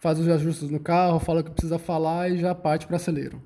faz 0.01 0.19
os 0.19 0.29
ajustes 0.29 0.69
no 0.71 0.81
carro, 0.81 1.21
fala 1.21 1.41
o 1.41 1.45
que 1.45 1.53
precisa 1.53 1.79
falar 1.79 2.29
e 2.29 2.37
já 2.37 2.53
parte 2.53 2.89
para 2.89 2.97
acelero. 2.97 3.41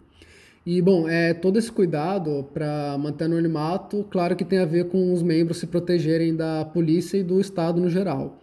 E, 0.64 0.80
bom, 0.80 1.06
é, 1.06 1.34
todo 1.34 1.58
esse 1.58 1.70
cuidado 1.70 2.48
para 2.54 2.96
manter 2.96 3.24
anonimato, 3.24 4.02
claro 4.10 4.34
que 4.34 4.46
tem 4.46 4.60
a 4.60 4.64
ver 4.64 4.88
com 4.88 5.12
os 5.12 5.22
membros 5.22 5.58
se 5.58 5.66
protegerem 5.66 6.34
da 6.34 6.64
polícia 6.64 7.18
e 7.18 7.22
do 7.22 7.38
Estado 7.38 7.78
no 7.78 7.90
geral. 7.90 8.40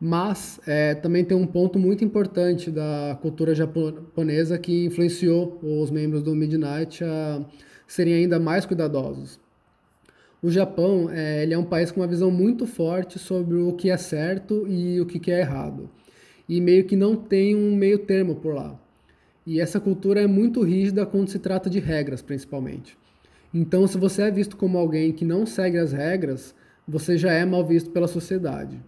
Mas 0.00 0.58
é, 0.66 0.94
também 0.94 1.22
tem 1.22 1.36
um 1.36 1.46
ponto 1.46 1.78
muito 1.78 2.02
importante 2.02 2.70
da 2.70 3.18
cultura 3.20 3.54
japonesa 3.54 4.56
que 4.56 4.86
influenciou 4.86 5.58
os 5.62 5.90
membros 5.90 6.22
do 6.22 6.34
Midnight 6.34 7.04
a 7.04 7.44
serem 7.86 8.14
ainda 8.14 8.40
mais 8.40 8.64
cuidadosos. 8.64 9.38
O 10.42 10.50
Japão 10.50 11.10
é, 11.10 11.42
ele 11.42 11.52
é 11.52 11.58
um 11.58 11.64
país 11.64 11.90
com 11.90 12.00
uma 12.00 12.06
visão 12.06 12.30
muito 12.30 12.66
forte 12.66 13.18
sobre 13.18 13.56
o 13.56 13.72
que 13.72 13.90
é 13.90 13.96
certo 13.96 14.66
e 14.68 15.00
o 15.00 15.06
que 15.06 15.30
é 15.30 15.40
errado. 15.40 15.90
E 16.48 16.60
meio 16.60 16.84
que 16.84 16.94
não 16.94 17.16
tem 17.16 17.56
um 17.56 17.74
meio 17.74 17.98
termo 17.98 18.36
por 18.36 18.54
lá. 18.54 18.78
E 19.44 19.60
essa 19.60 19.80
cultura 19.80 20.20
é 20.20 20.26
muito 20.26 20.62
rígida 20.62 21.04
quando 21.04 21.28
se 21.28 21.38
trata 21.38 21.68
de 21.68 21.80
regras, 21.80 22.22
principalmente. 22.22 22.96
Então, 23.52 23.86
se 23.86 23.98
você 23.98 24.22
é 24.22 24.30
visto 24.30 24.56
como 24.56 24.78
alguém 24.78 25.12
que 25.12 25.24
não 25.24 25.46
segue 25.46 25.78
as 25.78 25.92
regras, 25.92 26.54
você 26.86 27.18
já 27.18 27.32
é 27.32 27.44
mal 27.44 27.66
visto 27.66 27.90
pela 27.90 28.06
sociedade. 28.06 28.78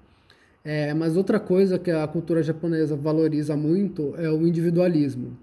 É, 0.62 0.92
mas 0.92 1.16
outra 1.16 1.40
coisa 1.40 1.78
que 1.78 1.90
a 1.90 2.06
cultura 2.06 2.42
japonesa 2.42 2.94
valoriza 2.94 3.56
muito 3.56 4.14
é 4.18 4.30
o 4.30 4.46
individualismo. 4.46 5.36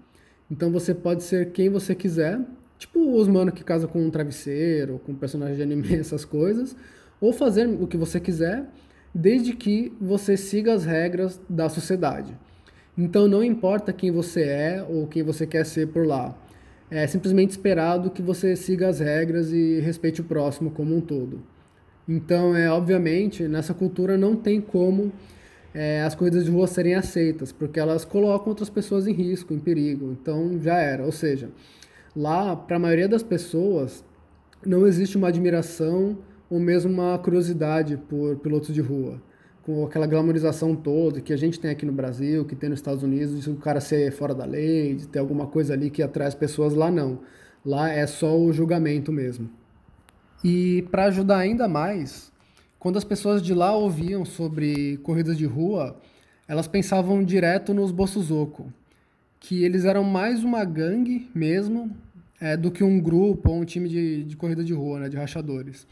Então 0.50 0.70
você 0.70 0.94
pode 0.94 1.22
ser 1.24 1.50
quem 1.50 1.68
você 1.68 1.94
quiser, 1.94 2.40
tipo 2.78 3.16
os 3.16 3.28
manos 3.28 3.54
que 3.54 3.64
casam 3.64 3.88
com 3.88 4.00
um 4.00 4.10
travesseiro, 4.10 5.00
com 5.04 5.12
um 5.12 5.16
personagem 5.16 5.56
de 5.56 5.62
anime, 5.62 5.94
essas 5.98 6.24
coisas, 6.24 6.76
ou 7.20 7.32
fazer 7.32 7.66
o 7.66 7.86
que 7.86 7.96
você 7.96 8.20
quiser, 8.20 8.64
desde 9.14 9.52
que 9.54 9.92
você 10.00 10.36
siga 10.36 10.72
as 10.72 10.84
regras 10.84 11.40
da 11.48 11.68
sociedade. 11.68 12.36
Então 12.96 13.28
não 13.28 13.42
importa 13.42 13.92
quem 13.92 14.10
você 14.10 14.42
é 14.42 14.86
ou 14.88 15.06
quem 15.06 15.22
você 15.22 15.46
quer 15.46 15.64
ser 15.64 15.88
por 15.88 16.06
lá. 16.06 16.36
É 16.90 17.06
simplesmente 17.06 17.50
esperado 17.50 18.10
que 18.10 18.22
você 18.22 18.56
siga 18.56 18.88
as 18.88 18.98
regras 18.98 19.52
e 19.52 19.78
respeite 19.80 20.20
o 20.20 20.24
próximo 20.24 20.70
como 20.70 20.96
um 20.96 21.00
todo. 21.00 21.42
Então, 22.08 22.56
é 22.56 22.70
obviamente, 22.70 23.46
nessa 23.46 23.74
cultura 23.74 24.16
não 24.16 24.34
tem 24.34 24.62
como 24.62 25.12
é, 25.74 26.02
as 26.02 26.14
corridas 26.14 26.46
de 26.46 26.50
rua 26.50 26.66
serem 26.66 26.94
aceitas, 26.94 27.52
porque 27.52 27.78
elas 27.78 28.02
colocam 28.06 28.48
outras 28.48 28.70
pessoas 28.70 29.06
em 29.06 29.12
risco, 29.12 29.52
em 29.52 29.58
perigo. 29.58 30.16
Então, 30.18 30.58
já 30.58 30.78
era. 30.78 31.04
Ou 31.04 31.12
seja, 31.12 31.50
lá, 32.14 32.54
para 32.56 32.76
a 32.76 32.80
maioria 32.80 33.08
das 33.08 33.22
pessoas, 33.22 34.04
não 34.64 34.86
existe 34.86 35.16
uma 35.16 35.28
admiração 35.28 36.18
ou 36.50 36.58
mesmo 36.58 36.92
uma 36.92 37.18
curiosidade 37.18 37.96
por 37.96 38.36
pilotos 38.36 38.74
de 38.74 38.80
rua 38.80 39.20
com 39.68 39.84
aquela 39.84 40.06
glamorização 40.06 40.74
toda 40.74 41.20
que 41.20 41.30
a 41.30 41.36
gente 41.36 41.60
tem 41.60 41.70
aqui 41.70 41.84
no 41.84 41.92
Brasil, 41.92 42.42
que 42.46 42.56
tem 42.56 42.70
nos 42.70 42.78
Estados 42.78 43.02
Unidos, 43.02 43.42
de 43.42 43.50
o 43.50 43.56
cara 43.56 43.82
ser 43.82 44.10
fora 44.10 44.34
da 44.34 44.46
lei, 44.46 44.94
de 44.94 45.06
ter 45.06 45.18
alguma 45.18 45.46
coisa 45.46 45.74
ali 45.74 45.90
que 45.90 46.02
atrai 46.02 46.26
as 46.26 46.34
pessoas, 46.34 46.72
lá 46.72 46.90
não. 46.90 47.20
Lá 47.62 47.90
é 47.90 48.06
só 48.06 48.34
o 48.34 48.50
julgamento 48.50 49.12
mesmo. 49.12 49.50
E 50.42 50.88
para 50.90 51.04
ajudar 51.04 51.36
ainda 51.36 51.68
mais, 51.68 52.32
quando 52.78 52.96
as 52.96 53.04
pessoas 53.04 53.42
de 53.42 53.52
lá 53.52 53.76
ouviam 53.76 54.24
sobre 54.24 54.96
corridas 55.02 55.36
de 55.36 55.44
rua, 55.44 56.00
elas 56.48 56.66
pensavam 56.66 57.22
direto 57.22 57.74
nos 57.74 57.92
Bossuzoko, 57.92 58.72
que 59.40 59.62
eles 59.64 59.84
eram 59.84 60.04
mais 60.04 60.42
uma 60.42 60.64
gangue 60.64 61.28
mesmo 61.34 61.90
é, 62.40 62.56
do 62.56 62.70
que 62.70 62.84
um 62.84 63.00
grupo 63.00 63.50
ou 63.50 63.60
um 63.60 63.64
time 63.64 63.88
de, 63.88 64.24
de 64.24 64.36
corrida 64.36 64.64
de 64.64 64.72
rua, 64.72 65.00
né, 65.00 65.08
de 65.08 65.16
rachadores. 65.16 65.86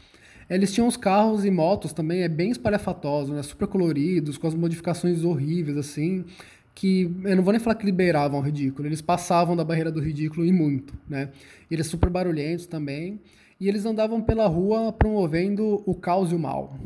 Eles 0.49 0.73
tinham 0.73 0.87
os 0.87 0.95
carros 0.95 1.43
e 1.43 1.51
motos 1.51 1.91
também, 1.91 2.21
é 2.21 2.29
bem 2.29 2.51
espalhafatoso, 2.51 3.33
né? 3.33 3.43
Super 3.43 3.67
coloridos, 3.67 4.37
com 4.37 4.47
as 4.47 4.55
modificações 4.55 5.25
horríveis, 5.25 5.77
assim, 5.77 6.23
que 6.73 7.13
eu 7.25 7.35
não 7.35 7.43
vou 7.43 7.51
nem 7.51 7.59
falar 7.59 7.75
que 7.75 7.85
liberavam 7.85 8.39
o 8.39 8.43
ridículo, 8.43 8.87
eles 8.87 9.01
passavam 9.01 9.57
da 9.57 9.65
barreira 9.65 9.91
do 9.91 9.99
ridículo 9.99 10.45
e 10.45 10.51
muito, 10.53 10.93
né? 11.09 11.29
E 11.69 11.73
eles 11.73 11.87
super 11.87 12.09
barulhentos 12.09 12.65
também, 12.65 13.19
e 13.59 13.67
eles 13.67 13.85
andavam 13.85 14.21
pela 14.21 14.47
rua 14.47 14.93
promovendo 14.93 15.83
o 15.85 15.93
caos 15.93 16.31
e 16.31 16.35
o 16.35 16.39
mal. 16.39 16.79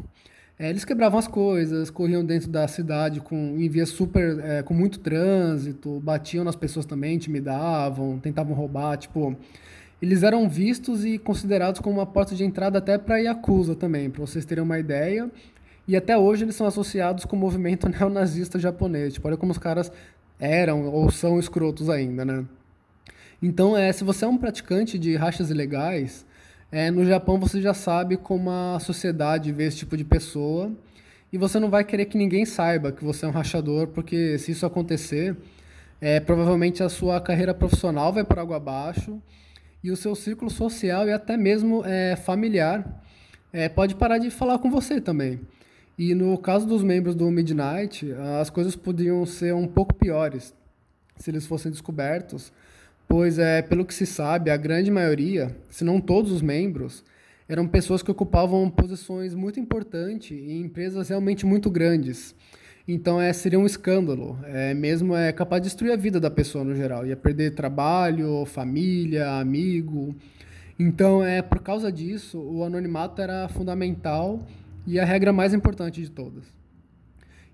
É, 0.61 0.69
eles 0.69 0.85
quebravam 0.85 1.17
as 1.17 1.27
coisas, 1.27 1.89
corriam 1.89 2.23
dentro 2.23 2.47
da 2.47 2.67
cidade 2.67 3.19
com, 3.19 3.55
em 3.57 3.67
vias 3.67 3.89
super, 3.89 4.37
é, 4.41 4.61
com 4.61 4.75
muito 4.75 4.99
trânsito, 4.99 5.99
batiam 6.01 6.43
nas 6.43 6.55
pessoas 6.55 6.85
também, 6.85 7.15
intimidavam, 7.15 8.19
tentavam 8.19 8.53
roubar, 8.53 8.95
tipo 8.95 9.35
eles 9.99 10.21
eram 10.21 10.47
vistos 10.47 11.03
e 11.03 11.17
considerados 11.17 11.81
como 11.81 11.97
uma 11.97 12.05
porta 12.05 12.35
de 12.35 12.43
entrada 12.43 12.77
até 12.77 12.95
para 12.99 13.15
a 13.15 13.17
Yakuza 13.17 13.73
também, 13.75 14.07
para 14.11 14.21
vocês 14.21 14.45
terem 14.45 14.63
uma 14.63 14.77
ideia. 14.77 15.31
E 15.87 15.95
até 15.95 16.15
hoje 16.15 16.43
eles 16.43 16.55
são 16.55 16.67
associados 16.67 17.25
com 17.25 17.35
o 17.35 17.39
movimento 17.39 17.89
neonazista 17.89 18.59
japonês. 18.59 19.15
Tipo, 19.15 19.29
olha 19.29 19.37
como 19.37 19.51
os 19.51 19.57
caras 19.57 19.91
eram 20.39 20.85
ou 20.85 21.09
são 21.09 21.39
escrotos 21.39 21.89
ainda, 21.89 22.23
né? 22.23 22.45
Então, 23.41 23.75
é, 23.75 23.91
se 23.91 24.03
você 24.03 24.25
é 24.25 24.27
um 24.27 24.37
praticante 24.37 24.99
de 24.99 25.15
rachas 25.15 25.49
ilegais, 25.49 26.23
é, 26.71 26.89
no 26.89 27.05
Japão 27.05 27.37
você 27.37 27.61
já 27.61 27.73
sabe 27.73 28.15
como 28.15 28.49
a 28.49 28.79
sociedade 28.79 29.51
vê 29.51 29.65
esse 29.65 29.77
tipo 29.77 29.97
de 29.97 30.05
pessoa 30.05 30.71
e 31.31 31.37
você 31.37 31.59
não 31.59 31.69
vai 31.69 31.83
querer 31.83 32.05
que 32.05 32.17
ninguém 32.17 32.45
saiba 32.45 32.91
que 32.91 33.03
você 33.03 33.25
é 33.25 33.27
um 33.27 33.31
rachador, 33.31 33.87
porque 33.87 34.37
se 34.37 34.51
isso 34.51 34.65
acontecer, 34.65 35.35
é, 35.99 36.19
provavelmente 36.19 36.81
a 36.81 36.89
sua 36.89 37.19
carreira 37.19 37.53
profissional 37.53 38.13
vai 38.13 38.23
para 38.23 38.41
água 38.41 38.55
abaixo 38.55 39.21
e 39.83 39.91
o 39.91 39.97
seu 39.97 40.15
círculo 40.15 40.49
social 40.49 41.07
e 41.07 41.11
até 41.11 41.35
mesmo 41.35 41.83
é, 41.85 42.15
familiar 42.15 43.03
é, 43.51 43.67
pode 43.67 43.95
parar 43.95 44.17
de 44.17 44.29
falar 44.29 44.57
com 44.59 44.71
você 44.71 45.01
também. 45.01 45.41
E 45.97 46.15
no 46.15 46.37
caso 46.37 46.65
dos 46.65 46.83
membros 46.83 47.15
do 47.15 47.29
Midnight, 47.29 48.11
as 48.39 48.49
coisas 48.49 48.75
podiam 48.75 49.25
ser 49.25 49.53
um 49.53 49.67
pouco 49.67 49.93
piores 49.93 50.53
se 51.17 51.29
eles 51.29 51.45
fossem 51.45 51.71
descobertos, 51.71 52.51
pois 53.11 53.37
é 53.37 53.61
pelo 53.61 53.83
que 53.83 53.93
se 53.93 54.05
sabe, 54.05 54.49
a 54.49 54.55
grande 54.55 54.89
maioria, 54.89 55.53
se 55.69 55.83
não 55.83 55.99
todos 55.99 56.31
os 56.31 56.41
membros, 56.41 57.03
eram 57.45 57.67
pessoas 57.67 58.01
que 58.01 58.09
ocupavam 58.09 58.69
posições 58.69 59.35
muito 59.35 59.59
importantes 59.59 60.31
em 60.31 60.61
empresas 60.61 61.09
realmente 61.09 61.45
muito 61.45 61.69
grandes. 61.69 62.33
Então 62.87 63.19
é, 63.19 63.33
seria 63.33 63.59
um 63.59 63.65
escândalo, 63.65 64.39
é, 64.45 64.73
mesmo 64.73 65.13
é 65.13 65.29
capaz 65.33 65.61
de 65.61 65.67
destruir 65.67 65.91
a 65.91 65.97
vida 65.97 66.21
da 66.21 66.31
pessoa 66.31 66.63
no 66.63 66.73
geral, 66.73 67.05
ia 67.05 67.17
perder 67.17 67.53
trabalho, 67.53 68.45
família, 68.45 69.29
amigo. 69.31 70.15
Então 70.79 71.21
é 71.21 71.41
por 71.41 71.59
causa 71.59 71.91
disso 71.91 72.39
o 72.39 72.63
anonimato 72.63 73.21
era 73.21 73.49
fundamental 73.49 74.41
e 74.87 74.97
a 74.97 75.03
regra 75.03 75.33
mais 75.33 75.53
importante 75.53 76.01
de 76.01 76.09
todas. 76.09 76.45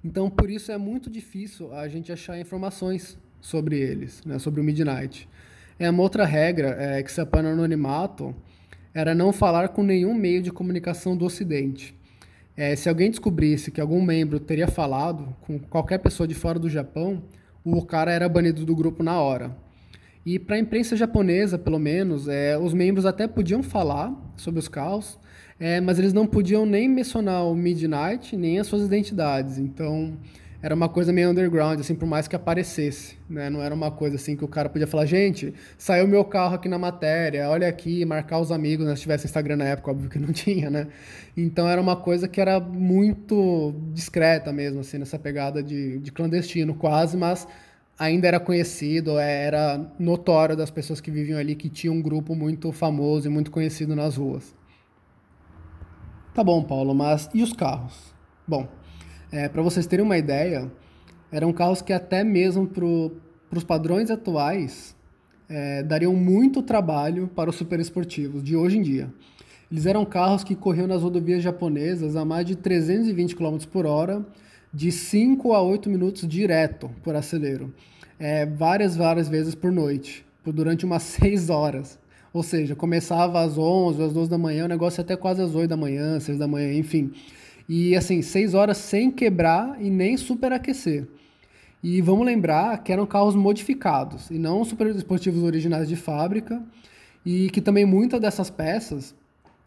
Então 0.05 0.29
por 0.29 0.51
isso 0.51 0.71
é 0.71 0.77
muito 0.77 1.09
difícil 1.09 1.73
a 1.73 1.87
gente 1.87 2.11
achar 2.11 2.39
informações 2.39 3.17
sobre 3.41 3.79
eles, 3.79 4.21
né, 4.23 4.37
sobre 4.37 4.61
o 4.61 4.63
Midnight. 4.63 5.27
É 5.79 5.89
uma 5.89 6.01
outra 6.01 6.25
regra 6.25 6.75
é, 6.79 7.03
que 7.03 7.11
se 7.11 7.21
apoia 7.21 7.43
no 7.43 7.49
anonimato 7.49 8.35
era 8.93 9.13
não 9.13 9.31
falar 9.31 9.69
com 9.69 9.83
nenhum 9.83 10.13
meio 10.13 10.41
de 10.41 10.51
comunicação 10.51 11.15
do 11.15 11.23
Ocidente. 11.23 11.95
É, 12.55 12.75
se 12.75 12.89
alguém 12.89 13.11
descobrisse 13.11 13.69
que 13.69 13.79
algum 13.79 14.01
membro 14.01 14.39
teria 14.39 14.67
falado 14.67 15.35
com 15.41 15.59
qualquer 15.59 15.99
pessoa 15.99 16.27
de 16.27 16.33
fora 16.33 16.57
do 16.57 16.67
Japão, 16.67 17.21
o 17.63 17.85
cara 17.85 18.11
era 18.11 18.27
banido 18.27 18.65
do 18.65 18.75
grupo 18.75 19.03
na 19.03 19.21
hora. 19.21 19.55
E 20.25 20.39
para 20.39 20.55
a 20.55 20.59
imprensa 20.59 20.95
japonesa, 20.95 21.59
pelo 21.59 21.77
menos, 21.77 22.27
é, 22.27 22.57
os 22.57 22.73
membros 22.73 23.05
até 23.05 23.27
podiam 23.27 23.61
falar 23.61 24.11
sobre 24.35 24.59
os 24.59 24.67
carros, 24.67 25.19
é, 25.59 25.79
mas 25.79 25.99
eles 25.99 26.11
não 26.11 26.25
podiam 26.25 26.65
nem 26.65 26.89
mencionar 26.89 27.45
o 27.45 27.55
Midnight, 27.55 28.35
nem 28.35 28.59
as 28.59 28.65
suas 28.65 28.81
identidades. 28.81 29.59
Então, 29.59 30.17
era 30.67 30.75
uma 30.75 30.89
coisa 30.89 31.13
meio 31.13 31.29
underground, 31.29 31.79
assim, 31.79 31.95
por 31.95 32.05
mais 32.05 32.27
que 32.27 32.35
aparecesse, 32.35 33.17
né? 33.29 33.49
Não 33.49 33.61
era 33.61 33.73
uma 33.73 33.89
coisa 33.89 34.17
assim 34.17 34.35
que 34.35 34.43
o 34.43 34.49
cara 34.49 34.67
podia 34.67 34.85
falar, 34.85 35.05
gente, 35.05 35.53
saiu 35.77 36.05
meu 36.05 36.25
carro 36.25 36.55
aqui 36.55 36.67
na 36.67 36.77
matéria, 36.77 37.49
olha 37.49 37.69
aqui, 37.69 38.03
marcar 38.03 38.37
os 38.39 38.51
amigos, 38.51 38.85
né? 38.85 38.93
Se 38.93 39.03
tivesse 39.03 39.25
Instagram 39.25 39.55
na 39.55 39.63
época, 39.63 39.91
óbvio 39.91 40.09
que 40.09 40.19
não 40.19 40.27
tinha, 40.33 40.69
né? 40.69 40.87
Então 41.37 41.69
era 41.69 41.79
uma 41.79 41.95
coisa 41.95 42.27
que 42.27 42.41
era 42.41 42.59
muito 42.59 43.75
discreta 43.93 44.51
mesmo, 44.51 44.81
assim, 44.81 44.97
nessa 44.97 45.17
pegada 45.17 45.63
de, 45.63 45.99
de 45.99 46.11
clandestino 46.11 46.75
quase, 46.75 47.15
mas 47.15 47.47
ainda 47.97 48.27
era 48.27 48.39
conhecido, 48.39 49.17
era 49.17 49.89
notório 49.97 50.57
das 50.57 50.69
pessoas 50.69 50.99
que 50.99 51.09
viviam 51.09 51.39
ali 51.39 51.55
que 51.55 51.69
tinha 51.69 51.93
um 51.93 52.01
grupo 52.01 52.35
muito 52.35 52.73
famoso 52.73 53.25
e 53.25 53.29
muito 53.29 53.51
conhecido 53.51 53.95
nas 53.95 54.17
ruas. 54.17 54.53
Tá 56.33 56.43
bom, 56.43 56.61
Paulo, 56.61 56.93
mas 56.93 57.29
e 57.33 57.41
os 57.41 57.53
carros? 57.53 58.13
Bom, 58.45 58.67
é, 59.31 59.49
para 59.49 59.61
vocês 59.61 59.85
terem 59.85 60.05
uma 60.05 60.17
ideia, 60.17 60.71
eram 61.31 61.51
carros 61.51 61.81
que 61.81 61.91
até 61.91 62.23
mesmo 62.23 62.67
para 62.67 63.57
os 63.57 63.63
padrões 63.63 64.09
atuais 64.09 64.95
é, 65.49 65.83
dariam 65.83 66.13
muito 66.13 66.61
trabalho 66.61 67.27
para 67.27 67.49
os 67.49 67.55
superesportivos 67.55 68.43
de 68.43 68.55
hoje 68.55 68.77
em 68.77 68.81
dia. 68.81 69.13
Eles 69.71 69.85
eram 69.85 70.05
carros 70.05 70.43
que 70.43 70.55
corriam 70.55 70.87
nas 70.87 71.01
rodovias 71.01 71.43
japonesas 71.43 72.15
a 72.15 72.23
mais 72.23 72.45
de 72.45 72.55
320 72.55 73.35
km 73.35 73.57
por 73.71 73.85
hora, 73.85 74.25
de 74.73 74.91
5 74.91 75.53
a 75.53 75.61
8 75.61 75.89
minutos 75.89 76.27
direto 76.27 76.89
por 77.03 77.15
acelero, 77.15 77.73
é, 78.19 78.45
várias, 78.45 78.95
várias 78.95 79.27
vezes 79.27 79.55
por 79.55 79.71
noite, 79.71 80.25
por 80.43 80.53
durante 80.53 80.85
umas 80.85 81.03
6 81.19 81.49
horas. 81.49 81.99
Ou 82.33 82.43
seja, 82.43 82.75
começava 82.75 83.41
às 83.41 83.57
11, 83.57 84.03
às 84.03 84.13
12 84.13 84.29
da 84.29 84.37
manhã, 84.37 84.65
o 84.65 84.67
negócio 84.67 85.01
até 85.01 85.15
quase 85.15 85.41
às 85.41 85.55
8 85.55 85.69
da 85.69 85.77
manhã, 85.77 86.19
6 86.19 86.37
da 86.37 86.47
manhã, 86.47 86.71
enfim. 86.73 87.11
E 87.67 87.95
assim, 87.95 88.21
seis 88.21 88.53
horas 88.53 88.77
sem 88.77 89.11
quebrar 89.11 89.81
e 89.81 89.89
nem 89.89 90.15
superaquecer. 90.15 91.07
E 91.83 92.01
vamos 92.01 92.25
lembrar 92.25 92.81
que 92.81 92.91
eram 92.91 93.05
carros 93.05 93.35
modificados 93.35 94.31
e 94.31 94.39
não 94.39 94.63
super 94.63 94.87
originais 95.43 95.87
de 95.87 95.95
fábrica. 95.95 96.63
E 97.25 97.49
que 97.49 97.59
também 97.59 97.85
muitas 97.85 98.21
dessas 98.21 98.49
peças, 98.49 99.13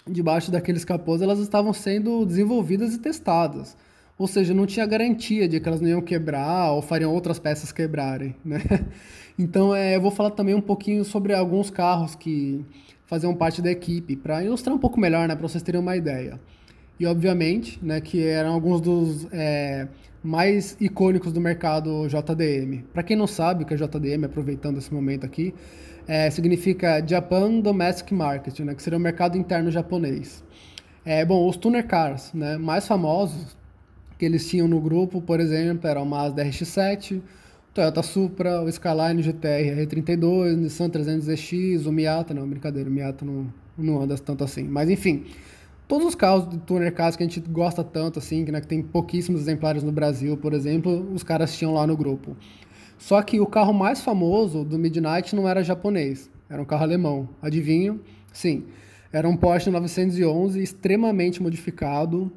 debaixo 0.07 0.51
daqueles 0.51 0.85
capôs, 0.85 1.21
elas 1.21 1.39
estavam 1.41 1.75
sendo 1.75 2.25
desenvolvidas 2.25 2.95
e 2.95 2.99
testadas. 2.99 3.77
Ou 4.19 4.27
seja, 4.27 4.55
não 4.55 4.67
tinha 4.67 4.87
garantia 4.87 5.47
de 5.47 5.61
que 5.61 5.69
elas 5.69 5.81
não 5.81 5.89
iam 5.89 6.01
quebrar 6.01 6.73
ou 6.73 6.83
fariam 6.83 7.13
outras 7.13 7.39
peças 7.39 7.71
quebrarem, 7.73 8.35
né? 8.45 8.61
Então, 9.39 9.75
é, 9.75 9.97
eu 9.97 10.03
vou 10.03 10.11
falar 10.11 10.33
também 10.33 10.55
um 10.55 10.61
pouquinho 10.61 11.03
sobre 11.03 11.33
alguns 11.33 11.71
carros 11.71 12.15
que 12.15 12.63
faziam 13.07 13.35
parte 13.35 13.63
da 13.63 13.71
equipe, 13.71 14.15
para 14.15 14.45
ilustrar 14.45 14.77
um 14.77 14.79
pouco 14.79 15.01
melhor, 15.01 15.27
né, 15.27 15.35
para 15.35 15.49
vocês 15.49 15.63
terem 15.63 15.81
uma 15.81 15.97
ideia 15.97 16.39
e 17.01 17.07
obviamente, 17.07 17.79
né, 17.83 17.99
que 17.99 18.23
eram 18.23 18.53
alguns 18.53 18.83
dos 18.83 19.27
é, 19.33 19.89
mais 20.23 20.77
icônicos 20.79 21.33
do 21.33 21.41
mercado 21.41 22.07
JDM. 22.07 22.85
Para 22.93 23.03
quem 23.03 23.17
não 23.17 23.27
sabe 23.27 23.65
o 23.65 23.67
que 23.67 23.73
é 23.73 23.77
JDM, 23.79 24.27
aproveitando 24.27 24.77
esse 24.77 24.93
momento 24.93 25.25
aqui, 25.25 25.55
é, 26.07 26.29
significa 26.29 27.03
Japan 27.07 27.61
Domestic 27.61 28.13
Market, 28.13 28.61
né, 28.61 28.75
que 28.75 28.83
seria 28.83 28.99
o 28.99 29.01
mercado 29.01 29.39
interno 29.39 29.71
japonês. 29.71 30.45
É, 31.03 31.25
bom, 31.25 31.49
os 31.49 31.57
tuner 31.57 31.87
cars 31.87 32.35
né, 32.35 32.59
mais 32.59 32.87
famosos 32.87 33.57
que 34.19 34.27
eles 34.27 34.47
tinham 34.47 34.69
no 34.69 34.79
grupo, 34.79 35.23
por 35.23 35.41
exemplo, 35.41 35.89
eram 35.89 36.03
o 36.03 36.07
Mazda 36.07 36.45
RX-7, 36.45 37.23
Toyota 37.73 38.03
Supra, 38.03 38.61
o 38.61 38.69
Skyline 38.69 39.23
GTR 39.23 39.87
R32, 39.87 40.55
Nissan 40.55 40.91
300ZX, 40.91 41.87
o 41.87 41.93
Miata, 41.93 42.35
não, 42.35 42.47
brincadeira, 42.47 42.91
o 42.91 42.93
Miata 42.93 43.25
não, 43.25 43.47
não 43.79 44.03
anda 44.03 44.19
tanto 44.19 44.45
assim. 44.45 44.65
Mas 44.65 44.91
enfim, 44.91 45.25
todos 45.90 46.07
os 46.07 46.14
carros 46.14 46.48
de 46.48 46.57
tuner 46.59 46.94
cars 46.94 47.16
que 47.16 47.24
a 47.24 47.26
gente 47.26 47.40
gosta 47.40 47.83
tanto, 47.83 48.20
assim, 48.20 48.44
que, 48.44 48.53
né, 48.53 48.61
que 48.61 48.68
tem 48.68 48.81
pouquíssimos 48.81 49.40
exemplares 49.40 49.83
no 49.83 49.90
Brasil, 49.90 50.37
por 50.37 50.53
exemplo, 50.53 51.12
os 51.12 51.24
caras 51.24 51.59
tinham 51.59 51.74
lá 51.74 51.85
no 51.85 51.96
grupo. 51.96 52.37
Só 52.96 53.20
que 53.22 53.40
o 53.40 53.46
carro 53.46 53.72
mais 53.72 54.00
famoso 54.00 54.62
do 54.62 54.79
Midnight 54.79 55.35
não 55.35 55.48
era 55.48 55.64
japonês, 55.64 56.31
era 56.48 56.62
um 56.62 56.64
carro 56.64 56.85
alemão. 56.85 57.29
Adivinho? 57.42 58.00
Sim, 58.33 58.66
era 59.12 59.29
um 59.29 59.37
Porsche 59.37 59.68
911 59.68 60.62
extremamente 60.62 61.42
modificado, 61.42 62.31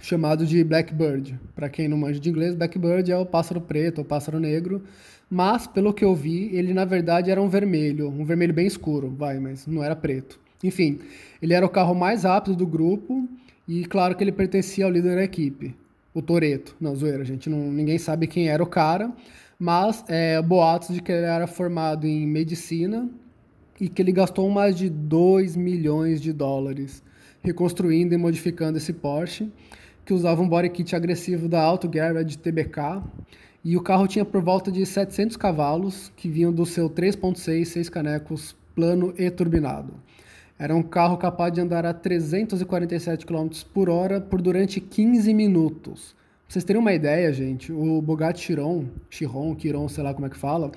chamado 0.00 0.46
de 0.46 0.64
Blackbird. 0.64 1.38
Para 1.54 1.68
quem 1.68 1.88
não 1.88 1.98
manja 1.98 2.18
de 2.18 2.30
inglês, 2.30 2.54
Blackbird 2.54 3.12
é 3.12 3.18
o 3.18 3.26
pássaro 3.26 3.60
preto, 3.60 4.00
o 4.00 4.04
pássaro 4.06 4.40
negro. 4.40 4.82
Mas, 5.28 5.66
pelo 5.66 5.92
que 5.92 6.04
eu 6.04 6.14
vi, 6.14 6.48
ele 6.56 6.72
na 6.72 6.86
verdade 6.86 7.30
era 7.30 7.42
um 7.42 7.48
vermelho, 7.50 8.08
um 8.08 8.24
vermelho 8.24 8.54
bem 8.54 8.66
escuro, 8.66 9.14
vai, 9.14 9.38
mas 9.38 9.66
não 9.66 9.84
era 9.84 9.94
preto. 9.94 10.45
Enfim, 10.62 11.00
ele 11.40 11.54
era 11.54 11.64
o 11.64 11.68
carro 11.68 11.94
mais 11.94 12.24
rápido 12.24 12.56
do 12.56 12.66
grupo 12.66 13.28
e 13.66 13.84
claro 13.86 14.14
que 14.16 14.24
ele 14.24 14.32
pertencia 14.32 14.84
ao 14.84 14.90
líder 14.90 15.16
da 15.16 15.24
equipe, 15.24 15.74
o 16.14 16.22
Toreto. 16.22 16.76
Não, 16.80 16.94
zoeira, 16.94 17.24
gente, 17.24 17.50
não, 17.50 17.70
ninguém 17.70 17.98
sabe 17.98 18.26
quem 18.26 18.48
era 18.48 18.62
o 18.62 18.66
cara, 18.66 19.12
mas 19.58 20.04
é, 20.08 20.40
boatos 20.40 20.94
de 20.94 21.02
que 21.02 21.12
ele 21.12 21.26
era 21.26 21.46
formado 21.46 22.06
em 22.06 22.26
medicina 22.26 23.08
e 23.80 23.88
que 23.88 24.00
ele 24.00 24.12
gastou 24.12 24.48
mais 24.50 24.76
de 24.76 24.88
2 24.88 25.56
milhões 25.56 26.20
de 26.20 26.32
dólares 26.32 27.02
reconstruindo 27.42 28.14
e 28.14 28.16
modificando 28.16 28.78
esse 28.78 28.92
Porsche 28.92 29.50
que 30.06 30.14
usava 30.14 30.40
um 30.40 30.48
body 30.48 30.70
kit 30.70 30.94
agressivo 30.94 31.48
da 31.48 31.60
Auto 31.60 31.88
Garage 31.88 32.38
TBK, 32.38 33.02
e 33.64 33.76
o 33.76 33.82
carro 33.82 34.06
tinha 34.06 34.24
por 34.24 34.40
volta 34.40 34.70
de 34.70 34.86
700 34.86 35.36
cavalos, 35.36 36.12
que 36.16 36.28
vinham 36.28 36.52
do 36.52 36.64
seu 36.64 36.88
3.6 36.88 37.64
6 37.64 37.88
canecos 37.88 38.56
plano 38.76 39.12
e 39.18 39.28
turbinado. 39.28 39.92
Era 40.58 40.74
um 40.74 40.82
carro 40.82 41.18
capaz 41.18 41.52
de 41.52 41.60
andar 41.60 41.84
a 41.84 41.92
347 41.92 43.26
km 43.26 43.48
por 43.74 43.90
hora 43.90 44.22
por 44.22 44.40
durante 44.40 44.80
15 44.80 45.34
minutos. 45.34 46.14
Pra 46.14 46.52
vocês 46.52 46.64
terem 46.64 46.80
uma 46.80 46.94
ideia, 46.94 47.30
gente, 47.30 47.70
o 47.70 48.00
Bugatti 48.00 48.40
Chiron, 48.40 48.86
Chiron, 49.10 49.54
Chiron, 49.58 49.86
sei 49.88 50.02
lá 50.02 50.14
como 50.14 50.26
é 50.26 50.30
que 50.30 50.36
fala, 50.36 50.72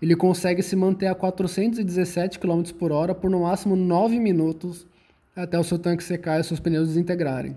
ele 0.00 0.16
consegue 0.16 0.62
se 0.62 0.74
manter 0.74 1.08
a 1.08 1.14
417 1.14 2.38
km 2.38 2.62
por 2.78 2.90
hora 2.90 3.14
por 3.14 3.30
no 3.30 3.42
máximo 3.42 3.76
9 3.76 4.18
minutos 4.18 4.86
até 5.36 5.58
o 5.58 5.64
seu 5.64 5.78
tanque 5.78 6.02
secar 6.02 6.40
e 6.40 6.44
seus 6.44 6.58
pneus 6.58 6.88
desintegrarem. 6.88 7.54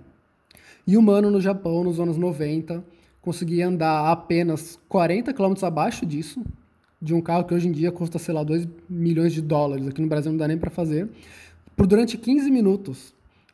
E 0.85 0.97
o 0.97 1.01
mano 1.01 1.31
no 1.31 1.39
Japão, 1.39 1.85
nos 1.85 2.01
anos 2.01 2.17
90, 2.17 2.83
conseguia 3.21 3.67
andar 3.67 4.11
apenas 4.11 4.77
40 4.89 5.33
km 5.33 5.53
abaixo 5.61 6.05
disso, 6.05 6.43
de 7.01 7.13
um 7.13 7.21
carro 7.21 7.45
que 7.45 7.53
hoje 7.53 7.67
em 7.67 7.71
dia 7.71 7.91
custa, 7.91 8.19
sei 8.19 8.33
lá, 8.33 8.43
2 8.43 8.67
milhões 8.89 9.31
de 9.31 9.41
dólares. 9.41 9.87
Aqui 9.87 10.01
no 10.01 10.07
Brasil 10.07 10.31
não 10.31 10.37
dá 10.37 10.47
nem 10.47 10.57
para 10.57 10.69
fazer. 10.69 11.07
Por 11.75 11.87
durante 11.87 12.17
15 12.17 12.49
minutos. 12.51 13.13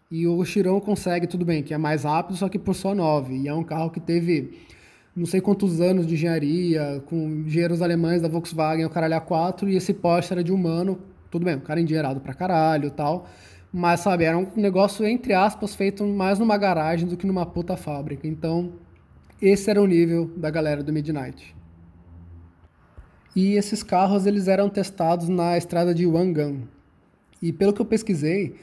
E 0.09 0.25
o 0.25 0.43
Chirão 0.45 0.79
consegue, 0.79 1.27
tudo 1.27 1.43
bem, 1.43 1.61
que 1.61 1.73
é 1.73 1.77
mais 1.77 2.03
rápido, 2.03 2.37
só 2.37 2.47
que 2.47 2.57
por 2.57 2.73
só 2.73 2.95
9. 2.95 3.35
E 3.35 3.47
é 3.47 3.53
um 3.53 3.63
carro 3.63 3.89
que 3.89 3.99
teve 3.99 4.57
não 5.17 5.25
sei 5.25 5.41
quantos 5.41 5.81
anos 5.81 6.05
de 6.05 6.13
engenharia, 6.13 7.01
com 7.07 7.15
engenheiros 7.15 7.81
alemães 7.81 8.21
da 8.21 8.27
Volkswagen, 8.27 8.85
o 8.85 8.89
caralho 8.89 9.15
A4, 9.15 9.67
e 9.67 9.75
esse 9.75 9.91
Porsche 9.91 10.31
era 10.31 10.43
de 10.43 10.51
humano, 10.51 10.99
tudo 11.31 11.43
bem, 11.43 11.55
o 11.55 11.61
cara 11.61 11.81
endinheirado 11.81 12.19
pra 12.19 12.35
caralho 12.35 12.91
tal. 12.91 13.27
Mas, 13.73 14.01
sabe, 14.01 14.25
era 14.25 14.37
um 14.37 14.47
negócio, 14.55 15.03
entre 15.05 15.33
aspas, 15.33 15.73
feito 15.75 16.05
mais 16.05 16.37
numa 16.37 16.55
garagem 16.55 17.07
do 17.07 17.17
que 17.17 17.25
numa 17.25 17.47
puta 17.47 17.75
fábrica. 17.75 18.27
Então, 18.27 18.73
esse 19.41 19.69
era 19.69 19.81
o 19.81 19.87
nível 19.87 20.31
da 20.37 20.51
galera 20.51 20.83
do 20.83 20.93
Midnight. 20.93 21.55
E 23.35 23.53
esses 23.53 23.81
carros, 23.81 24.25
eles 24.25 24.47
eram 24.47 24.69
testados 24.69 25.27
na 25.27 25.57
estrada 25.57 25.93
de 25.93 26.05
Wangan. 26.05 26.61
E 27.41 27.51
pelo 27.51 27.73
que 27.73 27.81
eu 27.81 27.85
pesquisei, 27.85 28.55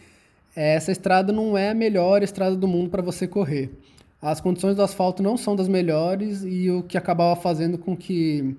essa 0.55 0.93
estrada 0.93 1.33
não 1.33 1.57
é 1.57 1.71
a 1.71 1.75
melhor 1.75 2.23
estrada 2.23 2.57
do 2.57 2.69
mundo 2.69 2.91
para 2.91 3.03
você 3.03 3.27
correr. 3.27 3.73
As 4.21 4.41
condições 4.41 4.77
do 4.77 4.83
asfalto 4.83 5.23
não 5.23 5.37
são 5.37 5.55
das 5.55 5.69
melhores 5.69 6.43
e 6.45 6.71
o 6.71 6.83
que 6.83 6.97
acabava 6.97 7.39
fazendo 7.39 7.77
com 7.77 7.97
que 7.97 8.57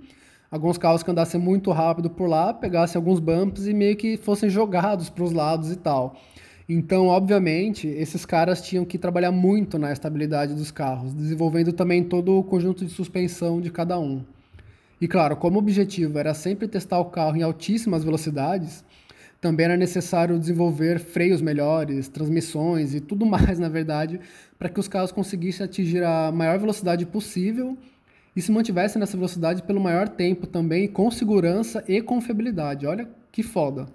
alguns 0.52 0.78
carros 0.78 1.02
que 1.02 1.10
andassem 1.10 1.40
muito 1.40 1.72
rápido 1.72 2.10
por 2.10 2.28
lá 2.28 2.54
pegassem 2.54 3.00
alguns 3.00 3.20
bumps 3.20 3.66
e 3.66 3.74
meio 3.74 3.96
que 3.96 4.16
fossem 4.16 4.50
jogados 4.50 5.10
para 5.10 5.24
os 5.24 5.32
lados 5.32 5.72
e 5.72 5.76
tal. 5.76 6.16
Então, 6.68 7.08
obviamente, 7.08 7.88
esses 7.88 8.26
caras 8.26 8.62
tinham 8.62 8.86
que 8.86 8.98
trabalhar 8.98 9.32
muito 9.32 9.78
na 9.78 9.92
estabilidade 9.92 10.54
dos 10.54 10.72
carros, 10.72 11.14
desenvolvendo 11.14 11.72
também 11.72 12.04
todo 12.04 12.38
o 12.38 12.44
conjunto 12.44 12.84
de 12.84 12.92
suspensão 12.92 13.62
de 13.62 13.72
cada 13.72 14.00
um. 14.00 14.24
E 15.00 15.08
claro, 15.08 15.36
como 15.36 15.58
o 15.58 15.60
objetivo 15.60 16.18
era 16.18 16.34
sempre 16.34 16.68
testar 16.68 17.00
o 17.00 17.06
carro 17.06 17.36
em 17.36 17.44
altíssimas 17.44 18.04
velocidades, 18.04 18.84
também 19.46 19.66
era 19.66 19.78
necessário 19.78 20.40
desenvolver 20.40 20.98
freios 20.98 21.40
melhores, 21.40 22.08
transmissões 22.08 22.96
e 22.96 23.00
tudo 23.00 23.28
mais, 23.30 23.60
na 23.60 23.70
verdade, 23.70 24.20
para 24.58 24.70
que 24.70 24.80
os 24.80 24.88
carros 24.88 25.12
conseguissem 25.12 25.64
atingir 25.64 26.04
a 26.04 26.32
maior 26.32 26.58
velocidade 26.58 27.06
possível 27.06 27.78
e 28.36 28.42
se 28.42 28.52
mantivessem 28.52 29.00
nessa 29.00 29.16
velocidade 29.16 29.62
pelo 29.62 29.80
maior 29.80 30.10
tempo 30.10 30.48
também, 30.48 30.88
com 30.88 31.12
segurança 31.12 31.84
e 31.88 32.02
confiabilidade. 32.02 32.88
Olha 32.88 33.08
que 33.32 33.44
foda. 33.44 33.86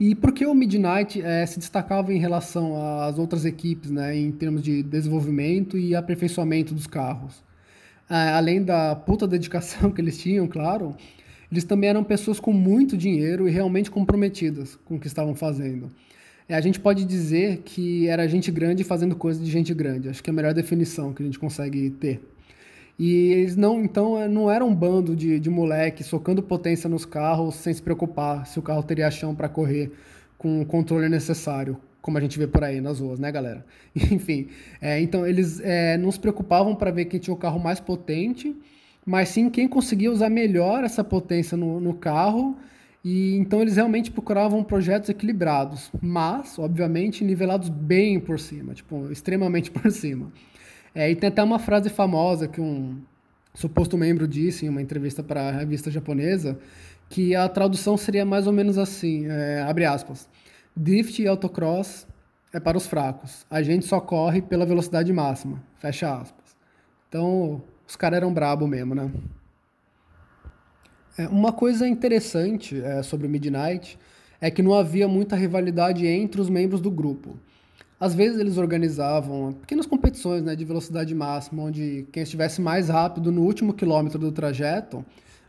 E 0.00 0.14
por 0.14 0.32
que 0.32 0.46
o 0.46 0.54
Midnight 0.54 1.20
é, 1.20 1.44
se 1.44 1.58
destacava 1.58 2.14
em 2.14 2.18
relação 2.18 2.74
às 3.02 3.18
outras 3.18 3.44
equipes, 3.44 3.90
né, 3.90 4.16
em 4.16 4.32
termos 4.32 4.62
de 4.62 4.82
desenvolvimento 4.82 5.76
e 5.76 5.94
aperfeiçoamento 5.94 6.72
dos 6.72 6.86
carros? 6.86 7.44
É, 8.08 8.30
além 8.30 8.64
da 8.64 8.96
puta 8.96 9.28
dedicação 9.28 9.90
que 9.92 10.00
eles 10.00 10.16
tinham, 10.16 10.48
claro, 10.48 10.96
eles 11.50 11.64
também 11.64 11.90
eram 11.90 12.04
pessoas 12.04 12.38
com 12.38 12.52
muito 12.52 12.96
dinheiro 12.96 13.48
e 13.48 13.50
realmente 13.50 13.90
comprometidas 13.90 14.78
com 14.84 14.96
o 14.96 15.00
que 15.00 15.06
estavam 15.06 15.34
fazendo. 15.34 15.90
É, 16.48 16.54
a 16.54 16.60
gente 16.60 16.80
pode 16.80 17.04
dizer 17.04 17.58
que 17.64 18.08
era 18.08 18.26
gente 18.26 18.50
grande 18.50 18.82
fazendo 18.82 19.14
coisa 19.14 19.42
de 19.42 19.50
gente 19.50 19.74
grande. 19.74 20.08
Acho 20.08 20.22
que 20.22 20.30
é 20.30 20.32
a 20.32 20.34
melhor 20.34 20.54
definição 20.54 21.12
que 21.12 21.22
a 21.22 21.26
gente 21.26 21.38
consegue 21.38 21.90
ter. 21.90 22.20
E 22.98 23.32
eles 23.32 23.54
não, 23.54 23.84
então, 23.84 24.20
é, 24.20 24.26
não 24.26 24.50
era 24.50 24.64
um 24.64 24.74
bando 24.74 25.14
de, 25.14 25.38
de 25.38 25.48
moleque 25.48 26.02
socando 26.02 26.42
potência 26.42 26.88
nos 26.88 27.04
carros 27.04 27.54
sem 27.54 27.72
se 27.72 27.80
preocupar 27.80 28.46
se 28.46 28.58
o 28.58 28.62
carro 28.62 28.82
teria 28.82 29.10
chão 29.10 29.34
para 29.34 29.48
correr 29.48 29.92
com 30.36 30.60
o 30.60 30.66
controle 30.66 31.08
necessário, 31.08 31.76
como 32.00 32.18
a 32.18 32.20
gente 32.20 32.38
vê 32.38 32.46
por 32.46 32.64
aí 32.64 32.80
nas 32.80 32.98
ruas, 32.98 33.18
né, 33.18 33.30
galera? 33.30 33.64
Enfim, 33.94 34.48
é, 34.80 35.00
então 35.00 35.26
eles 35.26 35.60
é, 35.60 35.96
não 35.96 36.10
se 36.10 36.18
preocupavam 36.18 36.74
para 36.74 36.90
ver 36.90 37.04
quem 37.04 37.20
tinha 37.20 37.34
o 37.34 37.36
carro 37.36 37.60
mais 37.60 37.78
potente, 37.78 38.56
mas 39.08 39.30
sim 39.30 39.48
quem 39.48 39.66
conseguia 39.66 40.12
usar 40.12 40.28
melhor 40.28 40.84
essa 40.84 41.02
potência 41.02 41.56
no, 41.56 41.80
no 41.80 41.94
carro. 41.94 42.54
E 43.02 43.36
então 43.36 43.62
eles 43.62 43.76
realmente 43.76 44.10
procuravam 44.10 44.62
projetos 44.62 45.08
equilibrados, 45.08 45.90
mas, 46.02 46.58
obviamente, 46.58 47.24
nivelados 47.24 47.70
bem 47.70 48.20
por 48.20 48.38
cima, 48.38 48.74
tipo, 48.74 49.10
extremamente 49.10 49.70
por 49.72 49.90
cima. 49.90 50.30
É, 50.94 51.10
e 51.10 51.16
tem 51.16 51.28
até 51.28 51.42
uma 51.42 51.58
frase 51.58 51.88
famosa 51.88 52.46
que 52.46 52.60
um 52.60 53.00
suposto 53.54 53.96
membro 53.96 54.28
disse 54.28 54.66
em 54.66 54.68
uma 54.68 54.82
entrevista 54.82 55.22
para 55.22 55.48
a 55.48 55.52
revista 55.52 55.90
japonesa, 55.90 56.58
que 57.08 57.34
a 57.34 57.48
tradução 57.48 57.96
seria 57.96 58.26
mais 58.26 58.46
ou 58.46 58.52
menos 58.52 58.76
assim, 58.76 59.24
é, 59.26 59.62
abre 59.62 59.86
aspas, 59.86 60.28
drift 60.76 61.22
e 61.22 61.26
autocross 61.26 62.06
é 62.52 62.60
para 62.60 62.76
os 62.76 62.86
fracos, 62.86 63.46
a 63.50 63.62
gente 63.62 63.86
só 63.86 64.00
corre 64.00 64.42
pela 64.42 64.66
velocidade 64.66 65.10
máxima, 65.14 65.62
fecha 65.78 66.14
aspas. 66.14 66.54
Então, 67.08 67.62
os 67.88 67.96
caras 67.96 68.18
eram 68.18 68.32
brabo 68.32 68.66
mesmo, 68.66 68.94
né? 68.94 69.10
É, 71.16 71.26
uma 71.26 71.52
coisa 71.52 71.88
interessante 71.88 72.80
é, 72.80 73.02
sobre 73.02 73.26
o 73.26 73.30
Midnight 73.30 73.98
é 74.40 74.50
que 74.50 74.62
não 74.62 74.74
havia 74.74 75.08
muita 75.08 75.34
rivalidade 75.34 76.06
entre 76.06 76.40
os 76.40 76.50
membros 76.50 76.80
do 76.80 76.90
grupo. 76.90 77.36
Às 77.98 78.14
vezes 78.14 78.38
eles 78.38 78.58
organizavam 78.58 79.52
pequenas 79.54 79.86
competições 79.86 80.42
né, 80.42 80.54
de 80.54 80.64
velocidade 80.64 81.12
máxima, 81.14 81.64
onde 81.64 82.06
quem 82.12 82.22
estivesse 82.22 82.60
mais 82.60 82.88
rápido 82.88 83.32
no 83.32 83.42
último 83.42 83.72
quilômetro 83.72 84.18
do 84.18 84.30
trajeto 84.30 85.04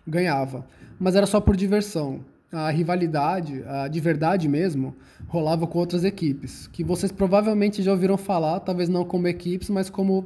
ganhava. 0.08 0.66
Mas 1.00 1.16
era 1.16 1.28
só 1.28 1.40
por 1.40 1.56
diversão. 1.56 2.22
A 2.52 2.72
rivalidade, 2.72 3.64
a 3.68 3.88
de 3.88 4.00
verdade 4.00 4.50
mesmo, 4.50 4.96
rolava 5.28 5.68
com 5.68 5.78
outras 5.78 6.04
equipes, 6.04 6.66
que 6.66 6.84
vocês 6.84 7.12
provavelmente 7.12 7.84
já 7.84 7.92
ouviram 7.92 8.18
falar, 8.18 8.60
talvez 8.62 8.90
não 8.90 9.06
como 9.06 9.28
equipes, 9.28 9.70
mas 9.70 9.88
como 9.88 10.26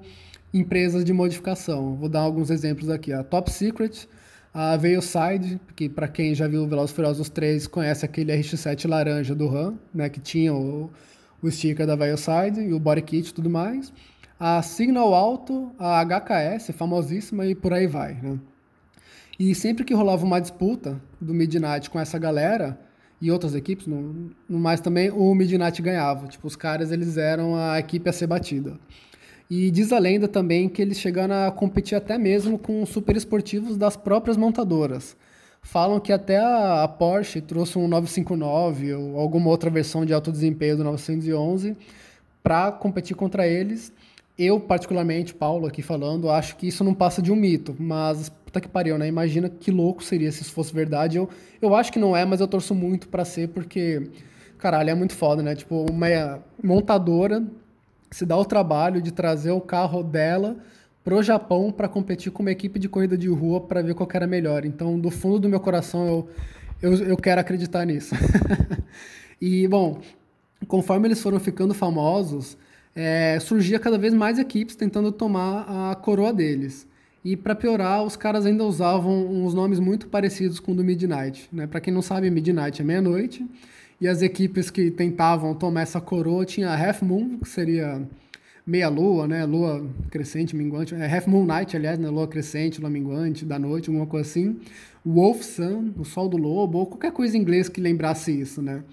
empresas 0.53 1.03
de 1.03 1.11
modificação. 1.11 1.95
Vou 1.95 2.07
dar 2.07 2.21
alguns 2.21 2.49
exemplos 2.49 2.89
aqui. 2.89 3.11
A 3.11 3.23
Top 3.23 3.51
Secret, 3.51 4.07
a 4.53 4.77
Veilside, 4.77 5.59
que 5.75 5.89
para 5.89 6.07
quem 6.07 6.35
já 6.35 6.47
viu 6.47 6.67
Velozes 6.67 6.95
Furiosos 6.95 7.29
3 7.29 7.67
conhece 7.67 8.05
aquele 8.05 8.31
RX-7 8.35 8.87
laranja 8.87 9.33
do 9.33 9.47
RAM, 9.47 9.79
né, 9.93 10.09
que 10.09 10.19
tinha 10.19 10.53
o 10.53 10.91
o 11.43 11.51
sticker 11.51 11.85
da 11.85 11.95
Veilside 11.95 12.61
e 12.61 12.73
o 12.73 12.79
body 12.79 13.01
kit 13.01 13.29
e 13.29 13.33
tudo 13.33 13.49
mais. 13.49 13.91
A 14.39 14.61
Signal 14.61 15.13
Alto, 15.13 15.71
a 15.77 16.01
HKS, 16.03 16.71
famosíssima 16.73 17.45
e 17.45 17.53
por 17.53 17.73
aí 17.73 17.85
vai, 17.85 18.13
né? 18.13 18.39
E 19.37 19.53
sempre 19.53 19.83
que 19.83 19.93
rolava 19.93 20.25
uma 20.25 20.39
disputa 20.39 21.01
do 21.19 21.33
Midnight 21.33 21.89
com 21.89 21.99
essa 21.99 22.17
galera 22.17 22.79
e 23.19 23.31
outras 23.31 23.55
equipes, 23.55 23.87
no, 23.87 24.31
no 24.47 24.59
mais 24.59 24.79
também, 24.79 25.09
o 25.09 25.33
Midnight 25.33 25.81
ganhava. 25.81 26.27
Tipo, 26.27 26.47
os 26.47 26.55
caras, 26.55 26.91
eles 26.91 27.17
eram 27.17 27.55
a 27.55 27.79
equipe 27.79 28.09
a 28.09 28.13
ser 28.13 28.27
batida. 28.27 28.79
E 29.55 29.69
diz 29.69 29.93
a 29.93 29.99
lenda 29.99 30.27
também 30.27 30.67
que 30.67 30.81
eles 30.81 30.99
chegaram 30.99 31.45
a 31.45 31.51
competir 31.51 31.95
até 31.95 32.17
mesmo 32.17 32.57
com 32.57 32.83
super 32.87 33.15
esportivos 33.15 33.77
das 33.77 33.95
próprias 33.95 34.35
montadoras. 34.35 35.15
Falam 35.61 35.99
que 35.99 36.11
até 36.11 36.39
a, 36.39 36.87
Porsche 36.87 37.39
trouxe 37.39 37.77
um 37.77 37.87
959 37.87 38.95
ou 38.95 39.19
alguma 39.19 39.51
outra 39.51 39.69
versão 39.69 40.07
de 40.07 40.11
alto 40.11 40.31
desempenho 40.31 40.77
do 40.77 40.83
911 40.83 41.77
para 42.41 42.71
competir 42.71 43.15
contra 43.15 43.45
eles. 43.45 43.93
Eu, 44.35 44.59
particularmente, 44.59 45.35
Paulo 45.35 45.67
aqui 45.67 45.83
falando, 45.83 46.31
acho 46.31 46.55
que 46.55 46.67
isso 46.67 46.83
não 46.83 46.95
passa 46.95 47.21
de 47.21 47.31
um 47.31 47.35
mito, 47.35 47.75
mas 47.77 48.29
puta 48.29 48.59
que 48.59 48.67
pariu, 48.67 48.97
né? 48.97 49.07
Imagina 49.07 49.49
que 49.49 49.69
louco 49.69 50.03
seria 50.03 50.31
se 50.31 50.41
isso 50.41 50.51
fosse 50.51 50.73
verdade. 50.73 51.17
Eu, 51.17 51.29
eu 51.61 51.75
acho 51.75 51.93
que 51.93 51.99
não 51.99 52.17
é, 52.17 52.25
mas 52.25 52.41
eu 52.41 52.47
torço 52.47 52.73
muito 52.73 53.07
para 53.07 53.23
ser, 53.23 53.49
porque, 53.49 54.09
caralho, 54.57 54.89
é 54.89 54.95
muito 54.95 55.13
foda, 55.13 55.43
né? 55.43 55.53
Tipo, 55.53 55.85
uma 55.91 56.43
montadora 56.63 57.45
se 58.13 58.27
dá 58.27 58.37
o 58.37 58.45
trabalho 58.45 59.01
de 59.01 59.11
trazer 59.11 59.51
o 59.51 59.59
carro 59.59 60.03
dela 60.03 60.55
pro 61.03 61.21
Japão 61.23 61.71
para 61.71 61.87
competir 61.87 62.31
com 62.31 62.43
uma 62.43 62.51
equipe 62.51 62.77
de 62.77 62.87
corrida 62.87 63.17
de 63.17 63.27
rua 63.27 63.59
para 63.59 63.81
ver 63.81 63.95
qual 63.95 64.07
era 64.13 64.27
melhor. 64.27 64.65
Então, 64.65 64.99
do 64.99 65.09
fundo 65.09 65.39
do 65.39 65.49
meu 65.49 65.59
coração, 65.59 66.07
eu, 66.07 66.91
eu, 66.91 67.07
eu 67.07 67.17
quero 67.17 67.41
acreditar 67.41 67.83
nisso. 67.85 68.13
e, 69.41 69.67
bom, 69.67 69.99
conforme 70.67 71.07
eles 71.07 71.21
foram 71.21 71.39
ficando 71.39 71.73
famosos, 71.73 72.55
é, 72.95 73.39
surgia 73.39 73.79
cada 73.79 73.97
vez 73.97 74.13
mais 74.13 74.37
equipes 74.37 74.75
tentando 74.75 75.11
tomar 75.11 75.91
a 75.91 75.95
coroa 75.95 76.31
deles. 76.31 76.87
E 77.25 77.35
para 77.35 77.55
piorar, 77.55 78.03
os 78.03 78.15
caras 78.15 78.45
ainda 78.45 78.63
usavam 78.63 79.25
uns 79.25 79.55
nomes 79.55 79.79
muito 79.79 80.07
parecidos 80.07 80.59
com 80.59 80.73
o 80.73 80.75
do 80.75 80.83
Midnight. 80.83 81.49
Né? 81.51 81.65
Para 81.65 81.81
quem 81.81 81.91
não 81.91 82.01
sabe, 82.03 82.29
Midnight 82.29 82.79
é 82.79 82.85
meia-noite. 82.85 83.43
E 83.99 84.07
as 84.07 84.21
equipes 84.21 84.69
que 84.69 84.91
tentavam 84.91 85.53
tomar 85.55 85.81
essa 85.81 86.01
coroa 86.01 86.45
tinha 86.45 86.69
a 86.69 86.87
Half 86.87 87.01
Moon, 87.03 87.39
que 87.39 87.47
seria 87.47 88.01
meia 88.65 88.89
lua, 88.89 89.27
né? 89.27 89.45
Lua 89.45 89.87
crescente, 90.09 90.55
minguante. 90.55 90.95
É 90.95 91.13
Half 91.13 91.27
Moon 91.27 91.45
Night, 91.45 91.75
aliás, 91.75 91.99
né? 91.99 92.09
Lua 92.09 92.27
crescente, 92.27 92.81
lua 92.81 92.89
minguante, 92.89 93.45
da 93.45 93.59
noite, 93.59 93.89
alguma 93.89 94.07
coisa 94.07 94.29
assim. 94.29 94.59
Wolf 95.05 95.43
Sun, 95.43 95.93
o 95.97 96.05
sol 96.05 96.29
do 96.29 96.37
lobo, 96.37 96.79
ou 96.79 96.85
qualquer 96.85 97.11
coisa 97.11 97.37
em 97.37 97.41
inglês 97.41 97.67
que 97.67 97.81
lembrasse 97.81 98.31
isso, 98.31 98.61
né? 98.61 98.83